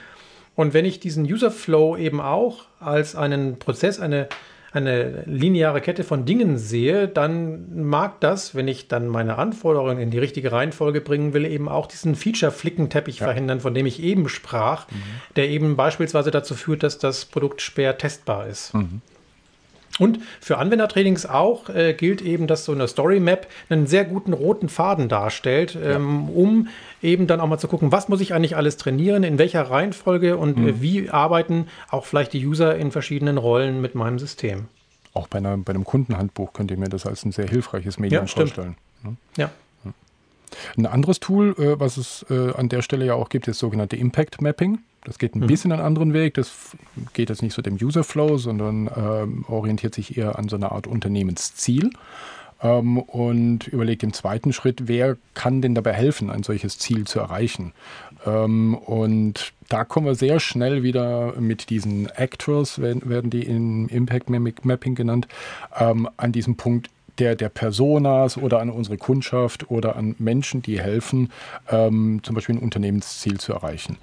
[0.55, 4.27] Und wenn ich diesen User Flow eben auch als einen Prozess, eine,
[4.71, 10.11] eine lineare Kette von Dingen sehe, dann mag das, wenn ich dann meine Anforderungen in
[10.11, 13.25] die richtige Reihenfolge bringen will, eben auch diesen Feature-Flickenteppich ja.
[13.25, 14.95] verhindern, von dem ich eben sprach, mhm.
[15.35, 18.73] der eben beispielsweise dazu führt, dass das Produkt schwer testbar ist.
[18.73, 19.01] Mhm.
[19.97, 24.33] Und für Anwendertrainings auch äh, gilt eben, dass so eine Story Map einen sehr guten
[24.33, 26.35] roten Faden darstellt, ähm, ja.
[26.35, 26.67] um
[27.01, 30.37] eben dann auch mal zu gucken, was muss ich eigentlich alles trainieren, in welcher Reihenfolge
[30.37, 30.67] und mhm.
[30.67, 34.65] äh, wie arbeiten auch vielleicht die User in verschiedenen Rollen mit meinem System.
[35.13, 38.25] Auch bei, einer, bei einem Kundenhandbuch könnt ihr mir das als ein sehr hilfreiches Medium
[38.25, 38.75] ja, vorstellen.
[39.03, 39.15] Ne?
[39.37, 39.51] Ja.
[40.77, 43.59] Ein anderes Tool, äh, was es äh, an der Stelle ja auch gibt, ist das
[43.59, 44.79] sogenannte Impact Mapping.
[45.05, 45.47] Das geht ein mhm.
[45.47, 46.33] bisschen einen anderen Weg.
[46.33, 46.75] Das
[47.13, 50.71] geht jetzt nicht so dem User Flow, sondern ähm, orientiert sich eher an so einer
[50.71, 51.91] Art Unternehmensziel
[52.61, 57.19] ähm, und überlegt im zweiten Schritt, wer kann denn dabei helfen, ein solches Ziel zu
[57.19, 57.73] erreichen.
[58.25, 63.87] Ähm, und da kommen wir sehr schnell wieder mit diesen Actors, werden, werden die in
[63.89, 65.27] Impact Mapping genannt,
[65.77, 66.89] ähm, an diesem Punkt,
[67.19, 71.31] der, der Personas oder an unsere Kundschaft oder an Menschen, die helfen,
[71.69, 73.97] ähm, zum Beispiel ein Unternehmensziel zu erreichen.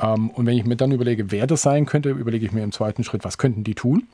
[0.00, 2.72] Ähm, und wenn ich mir dann überlege, wer das sein könnte, überlege ich mir im
[2.72, 4.06] zweiten Schritt, was könnten die tun?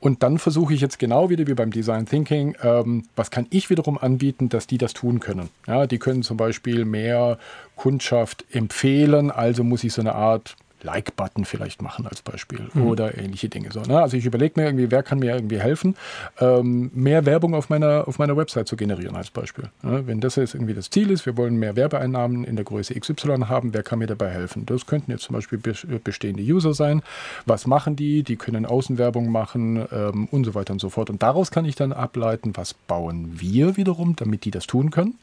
[0.00, 3.68] Und dann versuche ich jetzt genau wieder wie beim Design Thinking, ähm, was kann ich
[3.68, 5.48] wiederum anbieten, dass die das tun können.
[5.66, 7.38] Ja, die können zum Beispiel mehr
[7.74, 12.86] Kundschaft empfehlen, also muss ich so eine Art Like-Button vielleicht machen als Beispiel mhm.
[12.86, 13.70] oder ähnliche Dinge.
[13.72, 14.00] So, ne?
[14.00, 15.96] Also ich überlege mir irgendwie, wer kann mir irgendwie helfen,
[16.40, 19.70] ähm, mehr Werbung auf meiner, auf meiner Website zu generieren als Beispiel.
[19.82, 20.06] Ne?
[20.06, 23.46] Wenn das jetzt irgendwie das Ziel ist, wir wollen mehr Werbeeinnahmen in der Größe XY
[23.48, 24.66] haben, wer kann mir dabei helfen?
[24.66, 27.02] Das könnten jetzt zum Beispiel bestehende User sein.
[27.46, 28.22] Was machen die?
[28.22, 31.10] Die können Außenwerbung machen ähm, und so weiter und so fort.
[31.10, 35.18] Und daraus kann ich dann ableiten, was bauen wir wiederum, damit die das tun können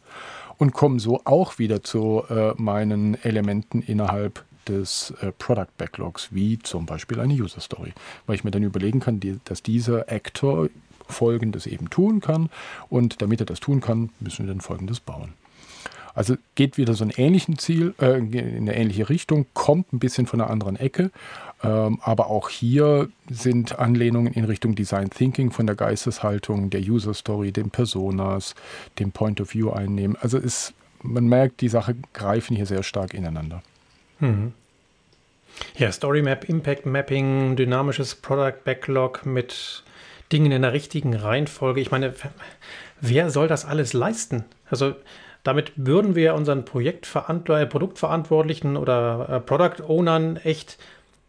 [0.58, 6.60] und kommen so auch wieder zu äh, meinen Elementen innerhalb des äh, Product Backlogs, wie
[6.60, 7.94] zum Beispiel eine User Story,
[8.26, 10.70] weil ich mir dann überlegen kann, die, dass dieser Actor
[11.08, 12.50] Folgendes eben tun kann
[12.90, 15.34] und damit er das tun kann, müssen wir dann Folgendes bauen.
[16.16, 20.26] Also geht wieder so ein ähnlichen Ziel, äh, in eine ähnliche Richtung, kommt ein bisschen
[20.26, 21.12] von einer anderen Ecke,
[21.62, 27.14] ähm, aber auch hier sind Anlehnungen in Richtung Design Thinking von der Geisteshaltung, der User
[27.14, 28.56] Story, den Personas,
[28.98, 30.16] dem Point of View einnehmen.
[30.22, 33.62] Also ist, man merkt, die Sachen greifen hier sehr stark ineinander.
[34.26, 34.54] Mhm.
[35.78, 39.84] Ja, Story Map, Impact Mapping, dynamisches Product Backlog mit
[40.32, 41.80] Dingen in der richtigen Reihenfolge.
[41.80, 42.14] Ich meine,
[43.02, 44.46] wer soll das alles leisten?
[44.70, 44.96] Also
[45.44, 50.78] damit würden wir unseren Projektverant äh, Produktverantwortlichen oder äh, Product Ownern echt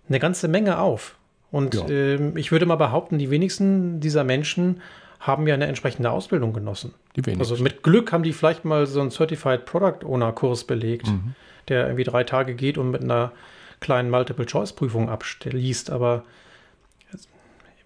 [0.09, 1.17] eine ganze Menge auf.
[1.51, 1.87] Und ja.
[1.89, 4.81] äh, ich würde mal behaupten, die wenigsten dieser Menschen
[5.21, 6.95] haben ja eine entsprechende Ausbildung genossen.
[7.39, 11.35] Also mit Glück haben die vielleicht mal so einen Certified Product Owner Kurs belegt, mhm.
[11.69, 13.33] Der irgendwie drei Tage geht und mit einer
[13.81, 15.91] kleinen Multiple-Choice-Prüfung abschließt.
[15.91, 16.25] Aber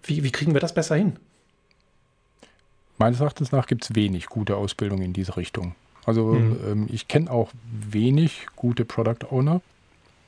[0.03, 1.17] wie, wie kriegen wir das besser hin?
[2.97, 5.75] Meines Erachtens nach gibt es wenig gute Ausbildung in diese Richtung.
[6.05, 6.59] Also mhm.
[6.67, 9.61] ähm, ich kenne auch wenig gute Product Owner,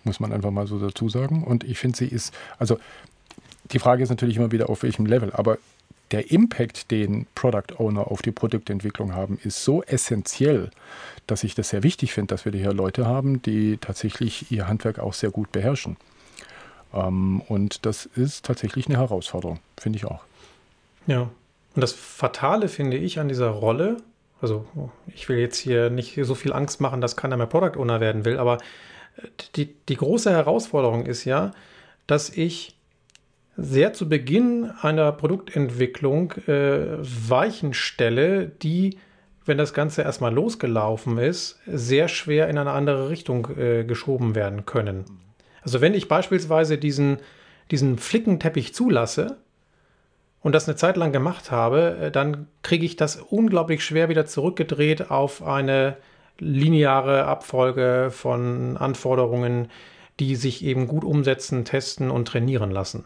[0.04, 1.43] muss man einfach mal so dazu sagen.
[1.43, 2.80] Und ich finde, sie ist, also
[3.72, 5.58] die Frage ist natürlich immer wieder, auf welchem Level, aber
[6.12, 10.70] der Impact, den Product Owner auf die Produktentwicklung haben, ist so essentiell,
[11.28, 14.99] dass ich das sehr wichtig finde, dass wir hier Leute haben, die tatsächlich ihr Handwerk
[14.99, 15.97] auch sehr gut beherrschen.
[16.93, 20.22] Ähm, und das ist tatsächlich eine Herausforderung, finde ich auch.
[21.08, 21.30] Ja,
[21.76, 23.97] und das Fatale finde ich an dieser Rolle,
[24.41, 24.66] also
[25.08, 28.26] ich will jetzt hier nicht so viel Angst machen, dass keiner mehr Product Owner werden
[28.26, 28.60] will, aber
[29.56, 31.51] die, die große Herausforderung ist ja,
[32.08, 32.76] dass ich
[33.56, 38.97] sehr zu Beginn einer Produktentwicklung äh, Weichen stelle, die,
[39.45, 44.66] wenn das Ganze erstmal losgelaufen ist, sehr schwer in eine andere Richtung äh, geschoben werden
[44.66, 45.06] können.
[45.62, 47.18] Also wenn ich beispielsweise diesen,
[47.72, 49.38] diesen Flickenteppich zulasse
[50.41, 54.26] und das eine Zeit lang gemacht habe, äh, dann kriege ich das unglaublich schwer wieder
[54.26, 55.97] zurückgedreht auf eine
[56.39, 59.70] lineare Abfolge von Anforderungen,
[60.20, 63.06] die sich eben gut umsetzen, testen und trainieren lassen.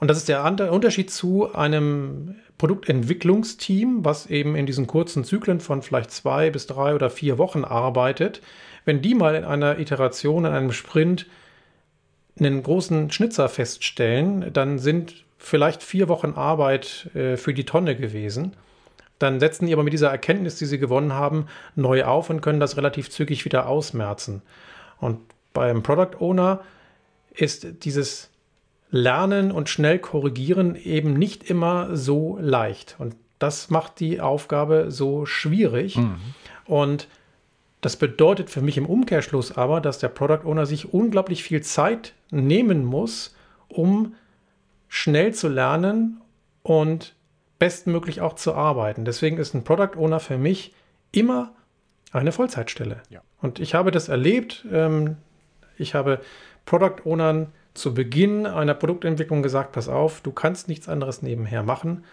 [0.00, 0.42] Und das ist der
[0.72, 6.94] Unterschied zu einem Produktentwicklungsteam, was eben in diesen kurzen Zyklen von vielleicht zwei bis drei
[6.94, 8.40] oder vier Wochen arbeitet.
[8.86, 11.26] Wenn die mal in einer Iteration, in einem Sprint
[12.38, 18.54] einen großen Schnitzer feststellen, dann sind vielleicht vier Wochen Arbeit äh, für die Tonne gewesen.
[19.18, 21.46] Dann setzen die aber mit dieser Erkenntnis, die sie gewonnen haben,
[21.76, 24.40] neu auf und können das relativ zügig wieder ausmerzen.
[24.98, 25.18] Und
[25.52, 26.60] beim Product Owner
[27.34, 28.30] ist dieses
[28.90, 32.96] Lernen und schnell korrigieren eben nicht immer so leicht.
[32.98, 35.96] Und das macht die Aufgabe so schwierig.
[35.96, 36.16] Mhm.
[36.66, 37.08] Und
[37.80, 42.12] das bedeutet für mich im Umkehrschluss aber, dass der Product Owner sich unglaublich viel Zeit
[42.30, 43.34] nehmen muss,
[43.68, 44.14] um
[44.88, 46.20] schnell zu lernen
[46.62, 47.14] und
[47.58, 49.04] bestmöglich auch zu arbeiten.
[49.04, 50.74] Deswegen ist ein Product Owner für mich
[51.12, 51.52] immer
[52.12, 53.02] eine Vollzeitstelle.
[53.08, 53.22] Ja.
[53.40, 54.66] Und ich habe das erlebt.
[54.70, 55.16] Ähm,
[55.78, 56.20] ich habe
[56.66, 62.04] Product Ownern zu Beginn einer Produktentwicklung gesagt, pass auf, du kannst nichts anderes nebenher machen.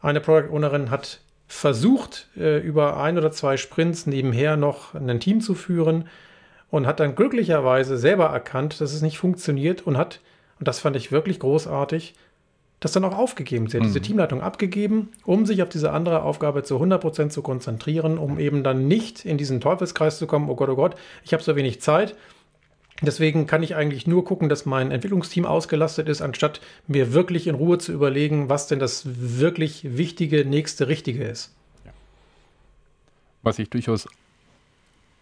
[0.00, 5.40] Eine Product Ownerin hat versucht, äh, über ein oder zwei Sprints nebenher noch ein Team
[5.40, 6.08] zu führen
[6.70, 10.20] und hat dann glücklicherweise selber erkannt, dass es nicht funktioniert und hat,
[10.58, 12.14] und das fand ich wirklich großartig,
[12.80, 13.66] das dann auch aufgegeben.
[13.66, 13.88] Sie hat mhm.
[13.88, 18.62] diese Teamleitung abgegeben, um sich auf diese andere Aufgabe zu 100% zu konzentrieren, um eben
[18.62, 20.94] dann nicht in diesen Teufelskreis zu kommen, oh Gott, oh Gott,
[21.24, 22.14] ich habe so wenig Zeit,
[23.00, 27.54] Deswegen kann ich eigentlich nur gucken, dass mein Entwicklungsteam ausgelastet ist, anstatt mir wirklich in
[27.54, 31.54] Ruhe zu überlegen, was denn das wirklich wichtige nächste Richtige ist.
[33.42, 34.08] Was ich durchaus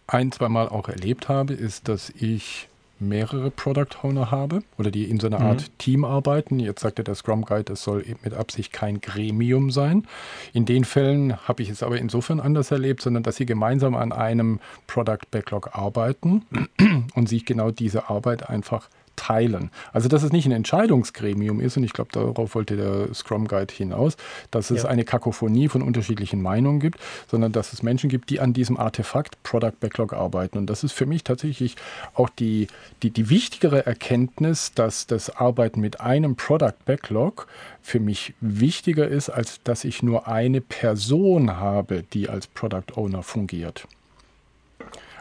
[0.07, 2.67] ein, zwei Mal auch erlebt habe, ist, dass ich
[2.99, 5.77] mehrere Product Owner habe oder die in so einer Art mhm.
[5.77, 6.59] Team arbeiten.
[6.59, 10.07] Jetzt sagte der Scrum Guide, es soll mit Absicht kein Gremium sein.
[10.53, 14.11] In den Fällen habe ich es aber insofern anders erlebt, sondern dass sie gemeinsam an
[14.11, 16.45] einem Product Backlog arbeiten
[17.15, 19.69] und sich genau diese Arbeit einfach teilen.
[19.91, 23.73] Also dass es nicht ein Entscheidungsgremium ist, und ich glaube, darauf wollte der Scrum Guide
[23.73, 24.15] hinaus,
[24.51, 24.89] dass es ja.
[24.89, 26.99] eine Kakophonie von unterschiedlichen Meinungen gibt,
[27.29, 30.57] sondern dass es Menschen gibt, die an diesem Artefakt Product Backlog arbeiten.
[30.57, 31.75] Und das ist für mich tatsächlich
[32.13, 32.67] auch die,
[33.03, 37.47] die, die wichtigere Erkenntnis, dass das Arbeiten mit einem Product Backlog
[37.81, 43.23] für mich wichtiger ist, als dass ich nur eine Person habe, die als Product Owner
[43.23, 43.87] fungiert.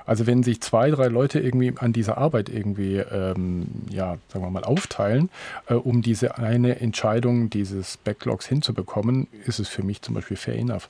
[0.06, 4.50] Also wenn sich zwei, drei Leute irgendwie an dieser Arbeit irgendwie, ähm, ja, sagen wir
[4.50, 5.30] mal, aufteilen,
[5.66, 10.56] äh, um diese eine Entscheidung dieses Backlogs hinzubekommen, ist es für mich zum Beispiel fair
[10.56, 10.88] enough.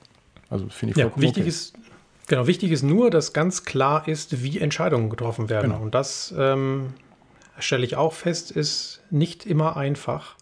[0.50, 1.48] Also finde ich ja, wichtig okay.
[1.48, 1.74] ist
[2.28, 5.70] Genau, wichtig ist nur, dass ganz klar ist, wie Entscheidungen getroffen werden.
[5.70, 5.82] Genau.
[5.82, 6.92] Und das ähm,
[7.58, 10.34] stelle ich auch fest, ist nicht immer einfach.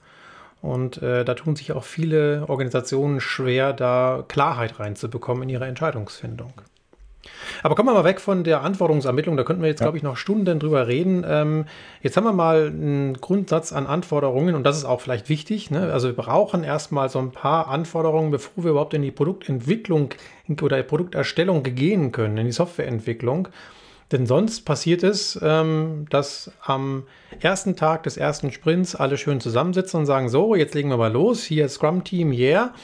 [0.63, 6.55] Und äh, da tun sich auch viele Organisationen schwer, da Klarheit reinzubekommen in ihre Entscheidungsfindung.
[7.63, 9.87] Aber kommen wir mal weg von der Anforderungsermittlung, da könnten wir jetzt, ja.
[9.87, 11.25] glaube ich, noch Stunden drüber reden.
[11.27, 11.65] Ähm,
[12.03, 15.71] jetzt haben wir mal einen Grundsatz an Anforderungen und das ist auch vielleicht wichtig.
[15.71, 15.93] Ne?
[15.93, 20.11] Also wir brauchen erstmal so ein paar Anforderungen, bevor wir überhaupt in die Produktentwicklung
[20.61, 23.49] oder Produkterstellung gehen können, in die Softwareentwicklung.
[24.13, 27.05] Denn sonst passiert es, ähm, dass am
[27.41, 31.13] ersten Tag des ersten Sprints alle schön zusammensitzen und sagen, so, jetzt legen wir mal
[31.13, 32.75] los, hier Scrum-Team, yeah.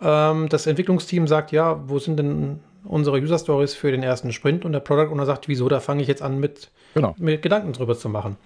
[0.00, 4.64] Ähm, das Entwicklungsteam sagt, ja, wo sind denn unsere User Stories für den ersten Sprint
[4.64, 7.14] und der Product Owner sagt, wieso, da fange ich jetzt an mit, genau.
[7.18, 8.36] mit Gedanken drüber zu machen.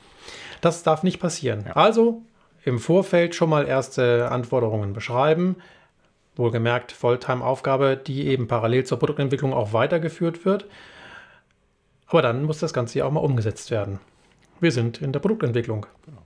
[0.60, 1.64] Das darf nicht passieren.
[1.66, 1.72] Ja.
[1.72, 2.22] Also
[2.64, 5.56] im Vorfeld schon mal erste Anforderungen beschreiben.
[6.34, 10.66] Wohlgemerkt Volltime-Aufgabe, die eben parallel zur Produktentwicklung auch weitergeführt wird.
[12.08, 14.00] Aber dann muss das Ganze ja auch mal umgesetzt werden.
[14.60, 15.86] Wir sind in der Produktentwicklung.
[16.04, 16.22] Genau.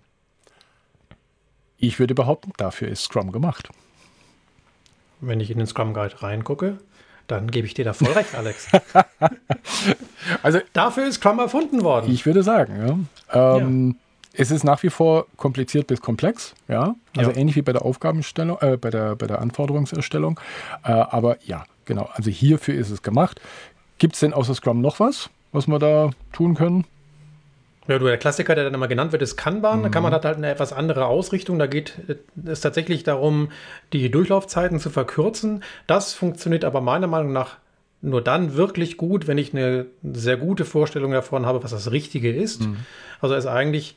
[1.77, 3.71] Ich würde behaupten, dafür ist Scrum gemacht.
[5.21, 6.79] Wenn ich in den Scrum Guide reingucke,
[7.31, 8.69] dann gebe ich dir da voll recht, Alex.
[10.43, 12.11] also dafür ist Scrum erfunden worden.
[12.11, 13.57] Ich würde sagen, ja.
[13.57, 14.07] Ähm, ja.
[14.33, 16.95] Es ist nach wie vor kompliziert bis komplex, ja.
[17.17, 17.37] Also ja.
[17.37, 20.39] ähnlich wie bei der Aufgabenstellung, äh, bei, der, bei der Anforderungserstellung.
[20.85, 22.09] Äh, aber ja, genau.
[22.15, 23.41] Also hierfür ist es gemacht.
[23.99, 26.85] Gibt es denn außer Scrum noch was, was wir da tun können?
[27.91, 29.81] Ja, der Klassiker, der dann immer genannt wird, ist Kanban.
[29.81, 29.83] Mhm.
[29.83, 31.59] Da kann man halt eine etwas andere Ausrichtung.
[31.59, 31.95] Da geht
[32.47, 33.51] es tatsächlich darum,
[33.93, 35.65] die Durchlaufzeiten zu verkürzen.
[35.89, 37.57] Das funktioniert aber meiner Meinung nach
[38.01, 42.33] nur dann wirklich gut, wenn ich eine sehr gute Vorstellung davon habe, was das Richtige
[42.33, 42.63] ist.
[42.63, 42.77] Mhm.
[43.21, 43.97] Also es eigentlich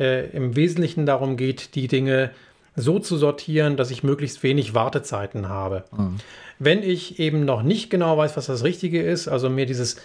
[0.00, 2.30] äh, im Wesentlichen darum geht, die Dinge
[2.76, 5.84] so zu sortieren, dass ich möglichst wenig Wartezeiten habe.
[5.96, 6.16] Mhm.
[6.58, 9.96] Wenn ich eben noch nicht genau weiß, was das Richtige ist, also mir dieses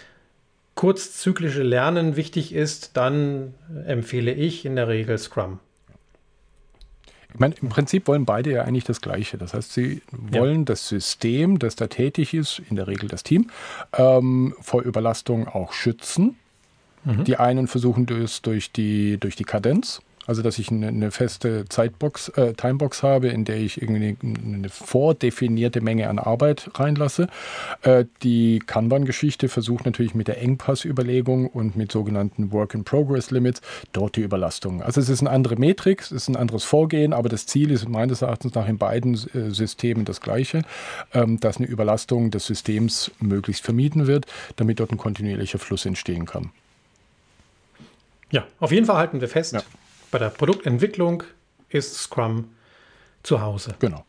[0.74, 3.54] kurzzyklische Lernen wichtig ist, dann
[3.86, 5.60] empfehle ich in der Regel Scrum.
[7.32, 9.38] Ich meine, im Prinzip wollen beide ja eigentlich das Gleiche.
[9.38, 10.64] Das heißt, sie wollen ja.
[10.66, 13.50] das System, das da tätig ist, in der Regel das Team,
[13.92, 16.36] ähm, vor Überlastung auch schützen.
[17.04, 17.24] Mhm.
[17.24, 21.66] Die einen versuchen das durch die, durch die Kadenz, also, dass ich eine, eine feste
[21.68, 27.28] Zeitbox, äh, Timebox habe, in der ich irgendwie eine vordefinierte Menge an Arbeit reinlasse.
[27.82, 33.60] Äh, die Kanban-Geschichte versucht natürlich mit der Engpassüberlegung und mit sogenannten Work-in-Progress-Limits
[33.92, 34.82] dort die Überlastung.
[34.82, 37.88] Also, es ist eine andere Metrik, es ist ein anderes Vorgehen, aber das Ziel ist
[37.88, 40.62] meines Erachtens nach in beiden äh, Systemen das gleiche,
[41.12, 46.24] ähm, dass eine Überlastung des Systems möglichst vermieden wird, damit dort ein kontinuierlicher Fluss entstehen
[46.24, 46.50] kann.
[48.30, 49.52] Ja, auf jeden Fall halten wir fest.
[49.52, 49.62] Ja
[50.10, 51.22] bei der Produktentwicklung
[51.68, 52.50] ist Scrum
[53.22, 53.74] zu Hause.
[53.78, 54.04] Genau.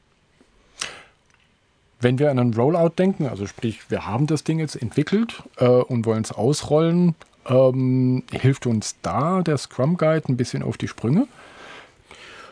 [2.00, 5.66] Wenn wir an einen Rollout denken, also sprich, wir haben das Ding jetzt entwickelt äh,
[5.66, 7.16] und wollen es ausrollen,
[7.48, 11.28] ähm, hilft uns da der Scrum Guide ein bisschen auf die Sprünge?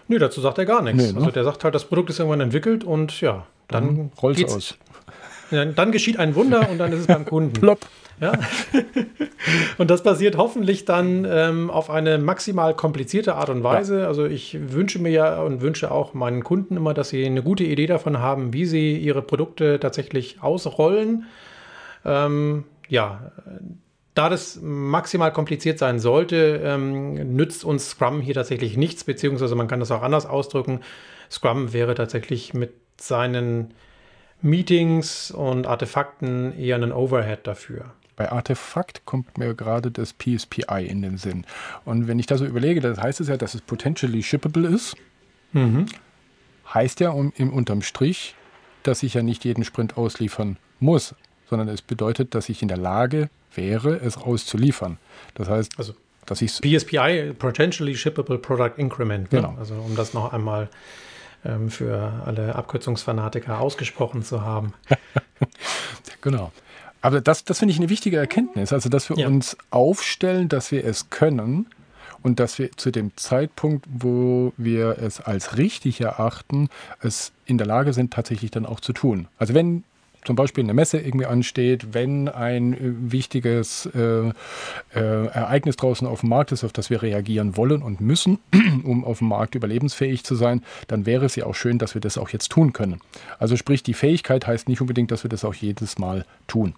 [0.08, 1.04] Nö, dazu sagt er gar nichts.
[1.04, 1.20] Nee, ne?
[1.20, 4.54] Also der sagt halt, das Produkt ist irgendwann entwickelt und ja, dann, dann rollt es
[4.54, 4.78] aus.
[5.54, 7.54] Dann, dann geschieht ein Wunder und dann ist es beim Kunden.
[7.60, 7.80] Plopp.
[8.22, 8.34] Ja?
[9.78, 14.02] und das passiert hoffentlich dann ähm, auf eine maximal komplizierte Art und Weise.
[14.02, 14.08] Ja.
[14.08, 17.64] Also ich wünsche mir ja und wünsche auch meinen Kunden immer, dass sie eine gute
[17.64, 21.26] Idee davon haben, wie sie ihre Produkte tatsächlich ausrollen.
[22.06, 23.32] Ähm, ja,
[24.14, 29.68] da das maximal kompliziert sein sollte, ähm, nützt uns Scrum hier tatsächlich nichts, beziehungsweise man
[29.68, 30.82] kann das auch anders ausdrücken.
[31.32, 33.74] Scrum wäre tatsächlich mit seinen
[34.44, 37.86] Meetings und Artefakten eher ein Overhead dafür.
[38.16, 41.46] Bei Artefakt kommt mir gerade das PSPI in den Sinn.
[41.86, 44.96] Und wenn ich da so überlege, das heißt es ja, dass es potentially shippable ist.
[45.54, 45.88] Mhm.
[46.72, 48.36] Heißt ja um, im unterm Strich,
[48.84, 51.16] dass ich ja nicht jeden Sprint ausliefern muss,
[51.50, 54.98] sondern es bedeutet, dass ich in der Lage wäre, es auszuliefern.
[55.36, 55.94] Das heißt, also
[56.26, 59.32] dass ich PSPI, Potentially Shippable Product Increment.
[59.32, 59.42] Ne?
[59.42, 59.56] Genau.
[59.60, 60.70] Also um das noch einmal
[61.46, 64.74] ähm, für alle Abkürzungsfanatiker ausgesprochen zu haben.
[66.22, 66.52] genau.
[67.02, 68.72] Aber das, das finde ich eine wichtige Erkenntnis.
[68.72, 69.28] Also, dass wir ja.
[69.28, 71.68] uns aufstellen, dass wir es können
[72.22, 76.70] und dass wir zu dem Zeitpunkt, wo wir es als richtig erachten,
[77.02, 79.28] es in der Lage sind, tatsächlich dann auch zu tun.
[79.38, 79.84] Also, wenn
[80.26, 82.78] zum Beispiel eine Messe irgendwie ansteht, wenn ein äh,
[83.12, 84.32] wichtiges äh, äh,
[84.94, 88.40] Ereignis draußen auf dem Markt ist, auf das wir reagieren wollen und müssen,
[88.84, 92.02] um auf dem Markt überlebensfähig zu sein, dann wäre es ja auch schön, dass wir
[92.02, 93.00] das auch jetzt tun können.
[93.40, 96.76] Also sprich, die Fähigkeit heißt nicht unbedingt, dass wir das auch jedes Mal tun.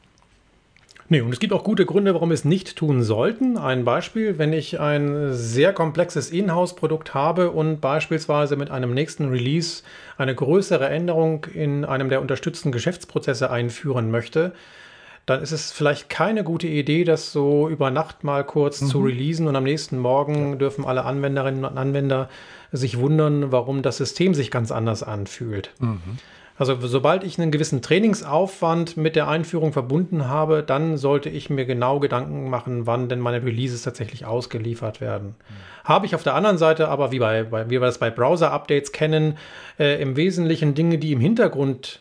[1.07, 3.57] Nee, und es gibt auch gute Gründe, warum wir es nicht tun sollten.
[3.57, 9.83] Ein Beispiel, wenn ich ein sehr komplexes Inhouse-Produkt habe und beispielsweise mit einem nächsten Release
[10.17, 14.53] eine größere Änderung in einem der unterstützten Geschäftsprozesse einführen möchte,
[15.27, 18.87] dann ist es vielleicht keine gute Idee, das so über Nacht mal kurz mhm.
[18.87, 20.55] zu releasen und am nächsten Morgen ja.
[20.55, 22.29] dürfen alle Anwenderinnen und Anwender
[22.71, 25.71] sich wundern, warum das System sich ganz anders anfühlt.
[25.79, 26.17] Mhm.
[26.57, 31.65] Also sobald ich einen gewissen Trainingsaufwand mit der Einführung verbunden habe, dann sollte ich mir
[31.65, 35.27] genau Gedanken machen, wann denn meine Releases tatsächlich ausgeliefert werden.
[35.27, 35.83] Mhm.
[35.83, 38.93] Habe ich auf der anderen Seite aber, wie, bei, bei, wie wir das bei Browser-Updates
[38.93, 39.37] kennen,
[39.77, 41.99] äh, im Wesentlichen Dinge, die im Hintergrund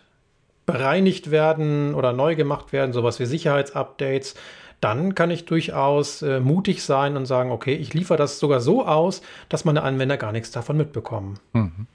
[0.66, 4.36] bereinigt werden oder neu gemacht werden, sowas wie Sicherheitsupdates,
[4.80, 8.86] dann kann ich durchaus äh, mutig sein und sagen, okay, ich liefere das sogar so
[8.86, 11.38] aus, dass meine Anwender gar nichts davon mitbekommen.
[11.54, 11.86] Mhm.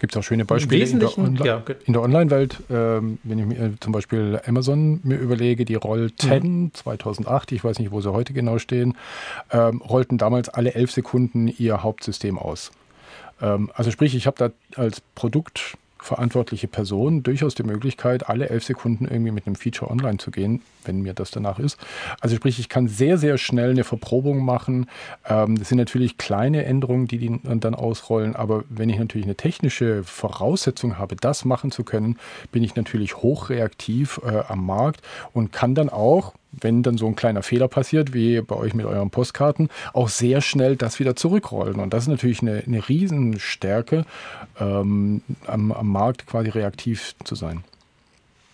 [0.00, 2.56] Gibt es auch schöne Beispiele in der, Onli ja, in der Online-Welt.
[2.70, 6.74] Ähm, wenn ich mir äh, zum Beispiel Amazon mir überlege, die Roll 10 mhm.
[6.74, 8.96] 2008, ich weiß nicht, wo sie heute genau stehen,
[9.52, 12.72] ähm, rollten damals alle elf Sekunden ihr Hauptsystem aus.
[13.42, 18.64] Ähm, also sprich, ich habe da als Produkt verantwortliche Person durchaus die Möglichkeit, alle elf
[18.64, 21.78] Sekunden irgendwie mit einem Feature online zu gehen, wenn mir das danach ist.
[22.20, 24.86] Also sprich, ich kann sehr, sehr schnell eine Verprobung machen.
[25.28, 29.36] Ähm, das sind natürlich kleine Änderungen, die die dann ausrollen, aber wenn ich natürlich eine
[29.36, 32.18] technische Voraussetzung habe, das machen zu können,
[32.52, 37.16] bin ich natürlich hochreaktiv äh, am Markt und kann dann auch wenn dann so ein
[37.16, 41.80] kleiner Fehler passiert, wie bei euch mit euren Postkarten, auch sehr schnell das wieder zurückrollen.
[41.80, 44.04] Und das ist natürlich eine, eine Riesenstärke,
[44.58, 47.64] ähm, am, am Markt quasi reaktiv zu sein.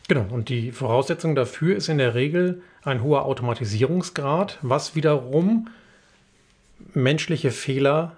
[0.08, 5.68] Genau, und die Voraussetzung dafür ist in der Regel ein hoher Automatisierungsgrad, was wiederum
[6.94, 8.12] menschliche Fehler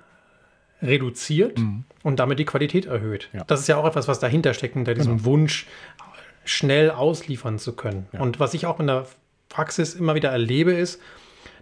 [0.82, 1.84] reduziert mhm.
[2.02, 3.30] und damit die Qualität erhöht.
[3.32, 3.44] Ja.
[3.46, 5.24] Das ist ja auch etwas, was dahinter steckt, hinter diesem genau.
[5.24, 5.66] Wunsch,
[6.44, 8.06] schnell ausliefern zu können.
[8.12, 8.20] Ja.
[8.20, 9.06] Und was ich auch in der
[9.48, 11.00] Praxis immer wieder erlebe, ist,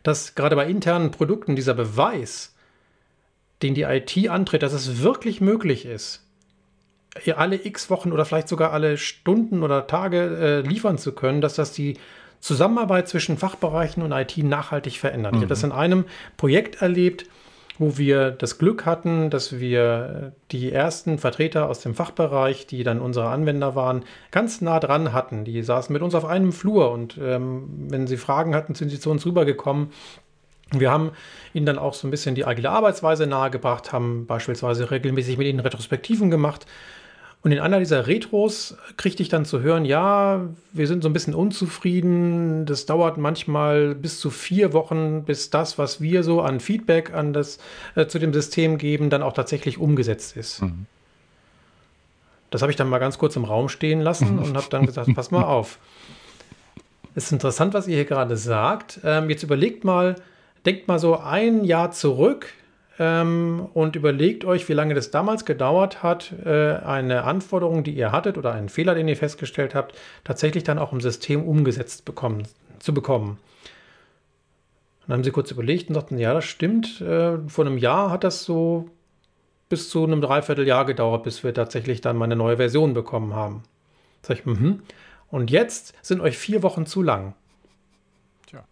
[0.02, 2.54] dass gerade bei internen Produkten dieser Beweis,
[3.62, 6.22] den die IT antritt, dass es wirklich möglich ist,
[7.34, 11.54] alle x Wochen oder vielleicht sogar alle Stunden oder Tage äh, liefern zu können, dass
[11.54, 11.96] das die
[12.40, 15.32] Zusammenarbeit zwischen Fachbereichen und IT nachhaltig verändert.
[15.32, 15.38] Mhm.
[15.38, 16.04] Ich habe das in einem
[16.36, 17.26] Projekt erlebt,
[17.78, 23.00] wo wir das Glück hatten, dass wir die ersten Vertreter aus dem Fachbereich, die dann
[23.00, 25.44] unsere Anwender waren, ganz nah dran hatten.
[25.44, 29.00] Die saßen mit uns auf einem Flur und ähm, wenn sie Fragen hatten, sind sie
[29.00, 29.90] zu uns rübergekommen.
[30.72, 31.12] Wir haben
[31.54, 35.60] ihnen dann auch so ein bisschen die agile Arbeitsweise nahegebracht, haben beispielsweise regelmäßig mit ihnen
[35.60, 36.66] Retrospektiven gemacht
[37.42, 41.12] und in einer dieser Retros kriegte ich dann zu hören, ja, wir sind so ein
[41.12, 42.66] bisschen unzufrieden.
[42.66, 47.32] Das dauert manchmal bis zu vier Wochen, bis das, was wir so an Feedback an
[47.32, 47.58] das,
[47.94, 50.62] äh, zu dem System geben, dann auch tatsächlich umgesetzt ist.
[50.62, 50.86] Mhm.
[52.50, 55.14] Das habe ich dann mal ganz kurz im Raum stehen lassen und habe dann gesagt,
[55.14, 55.78] pass mal auf.
[57.14, 59.00] Es ist interessant, was ihr hier gerade sagt.
[59.04, 60.16] Ähm, jetzt überlegt mal,
[60.64, 62.48] denkt mal so ein Jahr zurück
[62.98, 68.12] ähm, und überlegt euch, wie lange das damals gedauert hat, äh, eine Anforderung, die ihr
[68.12, 72.44] hattet oder einen Fehler, den ihr festgestellt habt, tatsächlich dann auch im System umgesetzt bekommen,
[72.78, 73.38] zu bekommen.
[75.06, 77.00] Dann haben sie kurz überlegt und sagten, ja, das stimmt.
[77.00, 78.90] Äh, vor einem Jahr hat das so
[79.68, 83.62] bis zu einem Dreivierteljahr gedauert, bis wir tatsächlich dann mal eine neue Version bekommen haben.
[84.22, 84.82] Sag ich, mhm.
[85.28, 87.34] Und jetzt sind euch vier Wochen zu lang.
[88.46, 88.64] Tja,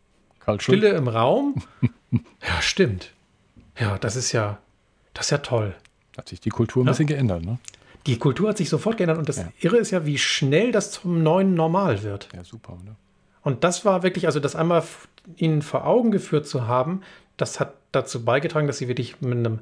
[0.59, 1.57] Stille im Raum.
[2.11, 3.14] ja, stimmt.
[3.79, 4.59] Ja, das ist ja,
[5.12, 5.75] das ist ja toll.
[6.16, 6.93] Hat sich die Kultur ein ja?
[6.93, 7.59] bisschen geändert, ne?
[8.07, 9.49] Die Kultur hat sich sofort geändert und das ja.
[9.61, 12.29] Irre ist ja, wie schnell das zum neuen Normal wird.
[12.35, 12.97] Ja, super, ne?
[13.43, 14.83] Und das war wirklich, also das einmal
[15.37, 17.03] ihnen vor Augen geführt zu haben,
[17.37, 19.61] das hat dazu beigetragen, dass sie wirklich mit einem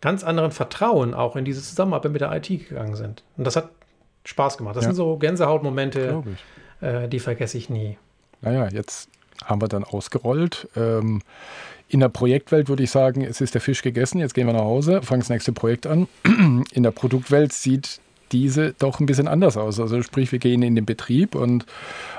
[0.00, 3.22] ganz anderen Vertrauen auch in diese Zusammenarbeit mit der IT gegangen sind.
[3.36, 3.70] Und das hat
[4.24, 4.76] Spaß gemacht.
[4.76, 4.90] Das ja.
[4.90, 6.22] sind so Gänsehautmomente,
[6.80, 7.98] äh, die vergesse ich nie.
[8.42, 9.10] Naja, jetzt
[9.44, 10.68] haben wir dann ausgerollt.
[10.76, 11.22] Ähm,
[11.88, 14.60] in der Projektwelt würde ich sagen, es ist der Fisch gegessen, jetzt gehen wir nach
[14.60, 16.06] Hause, fangen das nächste Projekt an.
[16.72, 19.80] In der Produktwelt sieht diese doch ein bisschen anders aus.
[19.80, 21.66] Also sprich, wir gehen in den Betrieb und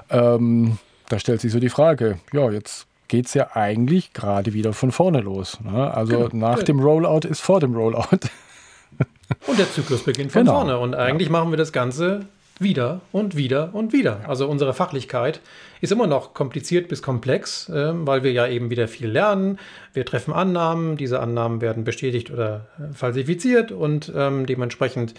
[0.09, 4.74] ähm, da stellt sich so die Frage, ja, jetzt geht es ja eigentlich gerade wieder
[4.74, 5.59] von vorne los.
[5.61, 5.93] Ne?
[5.93, 6.49] Also genau.
[6.49, 8.03] nach dem Rollout ist vor dem Rollout.
[9.47, 10.55] Und der Zyklus beginnt von genau.
[10.55, 10.78] vorne.
[10.78, 11.32] Und eigentlich ja.
[11.32, 12.26] machen wir das Ganze
[12.62, 14.22] wieder und wieder und wieder.
[14.28, 15.41] Also unsere Fachlichkeit
[15.82, 19.59] ist immer noch kompliziert bis komplex, äh, weil wir ja eben wieder viel lernen.
[19.93, 25.14] Wir treffen Annahmen, diese Annahmen werden bestätigt oder äh, falsifiziert und ähm, dementsprechend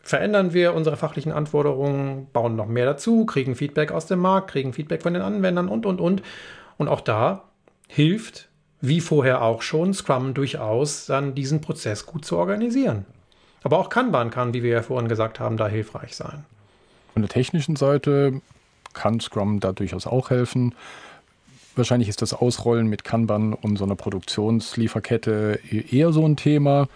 [0.00, 4.74] verändern wir unsere fachlichen Anforderungen, bauen noch mehr dazu, kriegen Feedback aus dem Markt, kriegen
[4.74, 6.22] Feedback von den Anwendern und, und, und.
[6.76, 7.44] Und auch da
[7.88, 8.48] hilft,
[8.80, 13.06] wie vorher auch schon, Scrum durchaus dann diesen Prozess gut zu organisieren.
[13.62, 16.44] Aber auch Kanban kann, wie wir ja vorhin gesagt haben, da hilfreich sein.
[17.14, 18.42] Von der technischen Seite
[18.92, 20.74] kann Scrum da durchaus auch helfen.
[21.76, 26.88] Wahrscheinlich ist das Ausrollen mit Kanban und so einer Produktionslieferkette eher so ein Thema.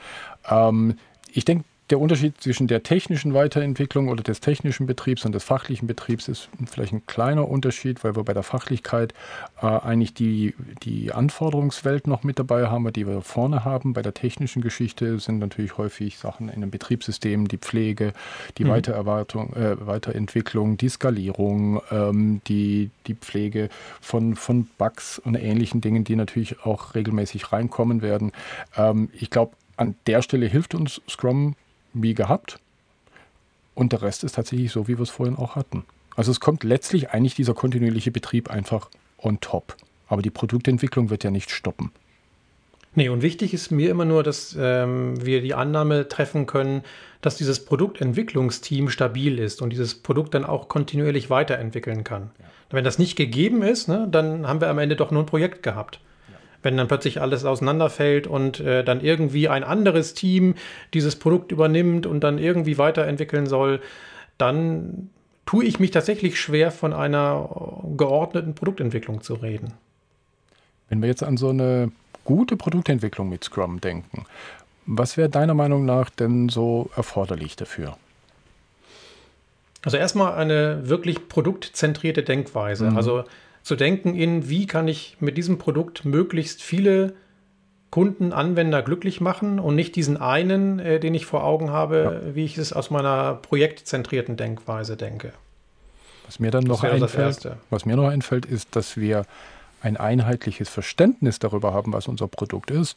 [0.48, 0.98] Ähm,
[1.32, 5.86] ich denke, der Unterschied zwischen der technischen Weiterentwicklung oder des technischen Betriebs und des fachlichen
[5.86, 9.14] Betriebs ist vielleicht ein kleiner Unterschied, weil wir bei der Fachlichkeit
[9.62, 13.95] äh, eigentlich die, die Anforderungswelt noch mit dabei haben, die wir vorne haben.
[13.95, 18.12] Bei der technischen Geschichte sind natürlich häufig Sachen in einem Betriebssystem, die Pflege,
[18.59, 18.70] die mhm.
[18.70, 23.70] Weitererwartung, äh, Weiterentwicklung, die Skalierung, ähm, die, die Pflege
[24.01, 28.32] von, von Bugs und ähnlichen Dingen, die natürlich auch regelmäßig reinkommen werden.
[28.76, 31.55] Ähm, ich glaube, an der Stelle hilft uns Scrum
[31.93, 32.59] wie gehabt.
[33.74, 35.84] Und der Rest ist tatsächlich so, wie wir es vorhin auch hatten.
[36.16, 39.76] Also es kommt letztlich eigentlich dieser kontinuierliche Betrieb einfach on top.
[40.09, 41.93] Aber die Produktentwicklung wird ja nicht stoppen.
[42.95, 46.82] Nee, und wichtig ist mir immer nur, dass ähm, wir die Annahme treffen können,
[47.20, 52.30] dass dieses Produktentwicklungsteam stabil ist und dieses Produkt dann auch kontinuierlich weiterentwickeln kann.
[52.41, 52.47] Ja.
[52.70, 55.62] Wenn das nicht gegeben ist, ne, dann haben wir am Ende doch nur ein Projekt
[55.62, 56.01] gehabt.
[56.62, 60.54] Wenn dann plötzlich alles auseinanderfällt und äh, dann irgendwie ein anderes Team
[60.92, 63.80] dieses Produkt übernimmt und dann irgendwie weiterentwickeln soll,
[64.38, 65.11] dann
[65.46, 67.48] tue ich mich tatsächlich schwer, von einer
[67.96, 69.72] geordneten Produktentwicklung zu reden.
[70.88, 71.90] Wenn wir jetzt an so eine
[72.24, 74.26] gute Produktentwicklung mit Scrum denken,
[74.84, 77.96] was wäre deiner Meinung nach denn so erforderlich dafür?
[79.82, 82.90] Also erstmal eine wirklich produktzentrierte Denkweise.
[82.90, 82.96] Mhm.
[82.96, 83.24] Also
[83.68, 87.12] zu denken in, wie kann ich mit diesem Produkt möglichst viele
[87.90, 92.34] Kunden, Anwender glücklich machen und nicht diesen einen, äh, den ich vor Augen habe, ja.
[92.34, 95.34] wie ich es aus meiner projektzentrierten Denkweise denke.
[96.24, 99.26] Was mir dann noch einfällt, was mir noch einfällt, ist, dass wir
[99.82, 102.96] ein einheitliches Verständnis darüber haben, was unser Produkt ist.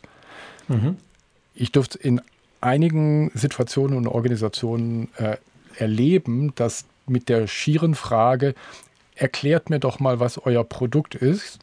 [0.69, 0.95] Mhm.
[1.53, 2.21] Ich durfte in
[2.61, 5.35] einigen Situationen und Organisationen äh,
[5.75, 8.55] erleben, dass mit der schieren Frage,
[9.21, 11.59] erklärt mir doch mal, was euer Produkt ist,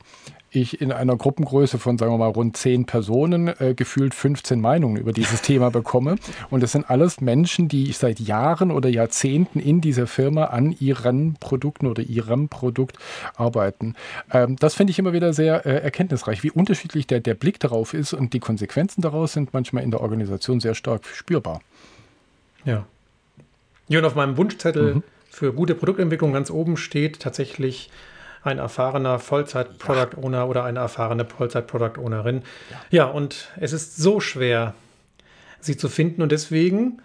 [0.50, 4.96] ich in einer Gruppengröße von, sagen wir mal, rund zehn Personen äh, gefühlt 15 Meinungen
[4.96, 6.16] über dieses Thema bekomme.
[6.50, 11.34] Und das sind alles Menschen, die seit Jahren oder Jahrzehnten in dieser Firma an ihren
[11.34, 12.96] Produkten oder ihrem Produkt
[13.36, 13.94] arbeiten.
[14.32, 17.92] Ähm, das finde ich immer wieder sehr äh, erkenntnisreich, wie unterschiedlich der, der Blick darauf
[17.92, 21.61] ist und die Konsequenzen daraus sind manchmal in der Organisation sehr stark spürbar.
[22.64, 22.86] Ja.
[23.88, 25.02] Ja, und auf meinem Wunschzettel mhm.
[25.29, 27.91] Für gute Produktentwicklung ganz oben steht tatsächlich
[28.43, 32.43] ein erfahrener Vollzeit-Product Owner oder eine erfahrene Vollzeit-Product Ownerin.
[32.70, 32.81] Ja.
[32.91, 34.74] ja, und es ist so schwer,
[35.61, 37.03] sie zu finden und deswegen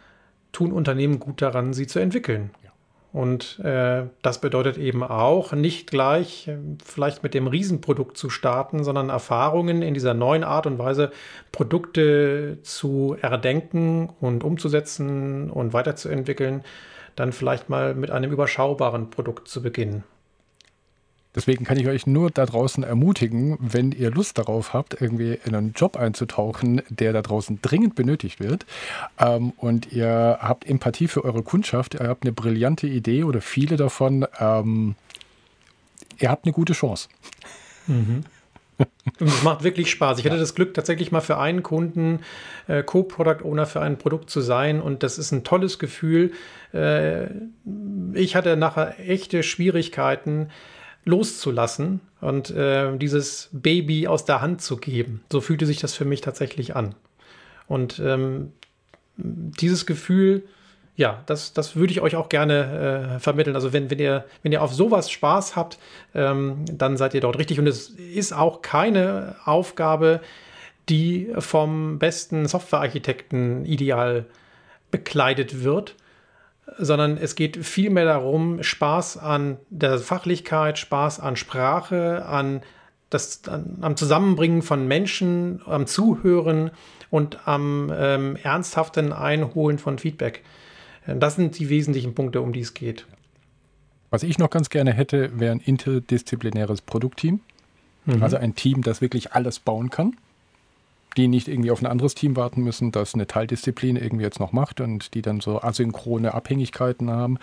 [0.51, 2.51] tun Unternehmen gut daran, sie zu entwickeln.
[3.13, 8.83] Und äh, das bedeutet eben auch, nicht gleich äh, vielleicht mit dem Riesenprodukt zu starten,
[8.83, 11.11] sondern Erfahrungen in dieser neuen Art und Weise,
[11.51, 16.63] Produkte zu erdenken und umzusetzen und weiterzuentwickeln,
[17.15, 20.03] dann vielleicht mal mit einem überschaubaren Produkt zu beginnen.
[21.35, 25.55] Deswegen kann ich euch nur da draußen ermutigen, wenn ihr Lust darauf habt, irgendwie in
[25.55, 28.65] einen Job einzutauchen, der da draußen dringend benötigt wird
[29.19, 33.77] ähm, und ihr habt Empathie für eure Kundschaft, ihr habt eine brillante Idee oder viele
[33.77, 34.95] davon, ähm,
[36.19, 37.09] ihr habt eine gute Chance.
[37.87, 38.25] Mhm.
[39.19, 40.19] Und es macht wirklich Spaß.
[40.19, 42.19] Ich hatte das Glück, tatsächlich mal für einen Kunden
[42.67, 44.81] äh, Co-Product Owner für ein Produkt zu sein.
[44.81, 46.31] Und das ist ein tolles Gefühl.
[46.73, 47.27] Äh,
[48.13, 50.49] ich hatte nachher echte Schwierigkeiten,
[51.05, 55.21] loszulassen und äh, dieses Baby aus der Hand zu geben.
[55.31, 56.95] So fühlte sich das für mich tatsächlich an.
[57.67, 58.53] Und ähm,
[59.17, 60.43] dieses Gefühl,
[60.95, 63.55] ja, das, das würde ich euch auch gerne äh, vermitteln.
[63.55, 65.79] Also wenn, wenn, ihr, wenn ihr auf sowas Spaß habt,
[66.13, 67.59] ähm, dann seid ihr dort richtig.
[67.59, 70.21] Und es ist auch keine Aufgabe,
[70.89, 74.25] die vom besten Softwarearchitekten ideal
[74.91, 75.95] bekleidet wird,
[76.77, 82.61] sondern es geht vielmehr darum, Spaß an der Fachlichkeit, Spaß an Sprache, an
[83.09, 86.69] das, an, am Zusammenbringen von Menschen, am Zuhören
[87.09, 90.43] und am ähm, ernsthaften Einholen von Feedback.
[91.05, 93.05] Das sind die wesentlichen Punkte, um die es geht.
[94.09, 97.41] Was ich noch ganz gerne hätte, wäre ein interdisziplinäres Produktteam.
[98.05, 98.23] Mhm.
[98.23, 100.15] Also ein Team, das wirklich alles bauen kann
[101.17, 104.51] die nicht irgendwie auf ein anderes Team warten müssen, das eine Teildisziplin irgendwie jetzt noch
[104.51, 107.37] macht und die dann so asynchrone Abhängigkeiten haben.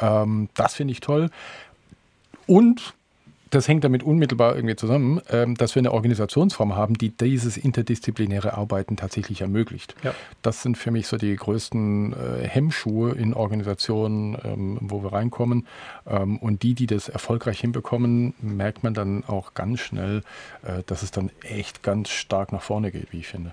[0.00, 1.30] Ähm, das finde ich toll.
[2.46, 2.94] Und
[3.50, 8.54] das hängt damit unmittelbar irgendwie zusammen, ähm, dass wir eine Organisationsform haben, die dieses interdisziplinäre
[8.54, 9.94] Arbeiten tatsächlich ermöglicht.
[10.02, 10.14] Ja.
[10.42, 15.66] Das sind für mich so die größten äh, Hemmschuhe in Organisationen, ähm, wo wir reinkommen.
[16.06, 20.22] Ähm, und die, die das erfolgreich hinbekommen, merkt man dann auch ganz schnell,
[20.62, 23.52] äh, dass es dann echt ganz stark nach vorne geht, wie ich finde.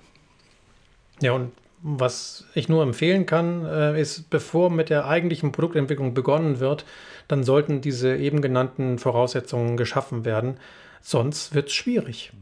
[1.20, 1.52] Ja, und
[1.86, 6.86] was ich nur empfehlen kann, äh, ist, bevor mit der eigentlichen Produktentwicklung begonnen wird,
[7.28, 10.58] dann sollten diese eben genannten Voraussetzungen geschaffen werden.
[11.00, 12.32] Sonst wird es schwierig.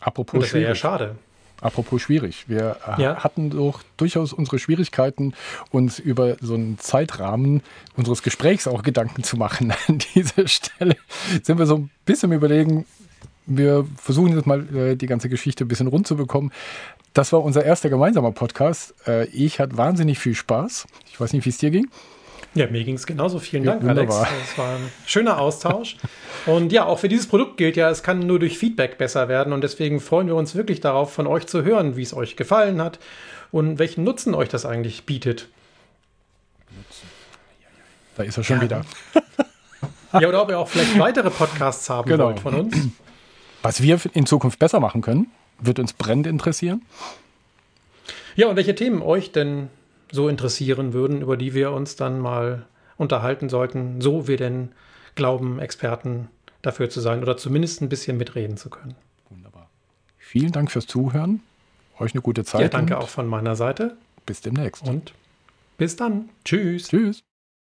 [0.00, 1.16] Apropos das wäre ja schade.
[1.60, 2.44] Apropos schwierig.
[2.46, 3.24] Wir äh, ja.
[3.24, 5.32] hatten doch durchaus unsere Schwierigkeiten,
[5.70, 7.62] uns über so einen Zeitrahmen
[7.96, 9.72] unseres Gesprächs auch Gedanken zu machen.
[9.88, 10.96] An dieser Stelle
[11.42, 12.84] sind wir so ein bisschen überlegen,
[13.46, 16.52] wir versuchen jetzt mal äh, die ganze Geschichte ein bisschen rund zu bekommen.
[17.12, 18.94] Das war unser erster gemeinsamer Podcast.
[19.06, 20.86] Äh, ich hatte wahnsinnig viel Spaß.
[21.06, 21.88] Ich weiß nicht, wie es dir ging.
[22.54, 23.40] Ja, mir ging es genauso.
[23.40, 24.26] Vielen Dank, wunderbar.
[24.26, 24.50] Alex.
[24.52, 25.96] Es war ein schöner Austausch.
[26.46, 29.52] und ja, auch für dieses Produkt gilt ja, es kann nur durch Feedback besser werden.
[29.52, 32.80] Und deswegen freuen wir uns wirklich darauf, von euch zu hören, wie es euch gefallen
[32.80, 33.00] hat
[33.50, 35.48] und welchen Nutzen euch das eigentlich bietet.
[38.16, 38.62] Da ist er schon ja.
[38.62, 38.84] wieder.
[40.12, 42.26] ja, oder ob ihr auch vielleicht weitere Podcasts haben genau.
[42.26, 42.76] wollt von uns.
[43.62, 45.26] Was wir in Zukunft besser machen können,
[45.58, 46.82] wird uns brennend interessieren.
[48.36, 49.68] Ja, und welche Themen euch denn
[50.14, 54.70] so interessieren würden, über die wir uns dann mal unterhalten sollten, so wir denn
[55.16, 56.28] glauben, Experten
[56.62, 58.94] dafür zu sein oder zumindest ein bisschen mitreden zu können.
[59.28, 59.68] Wunderbar.
[60.16, 61.40] Vielen Dank fürs Zuhören.
[61.98, 62.60] Euch eine gute Zeit.
[62.62, 63.96] Ja, danke auch von meiner Seite.
[64.24, 64.86] Bis demnächst.
[64.86, 65.12] Und
[65.78, 66.30] bis dann.
[66.44, 66.88] Tschüss.
[66.88, 67.24] Tschüss.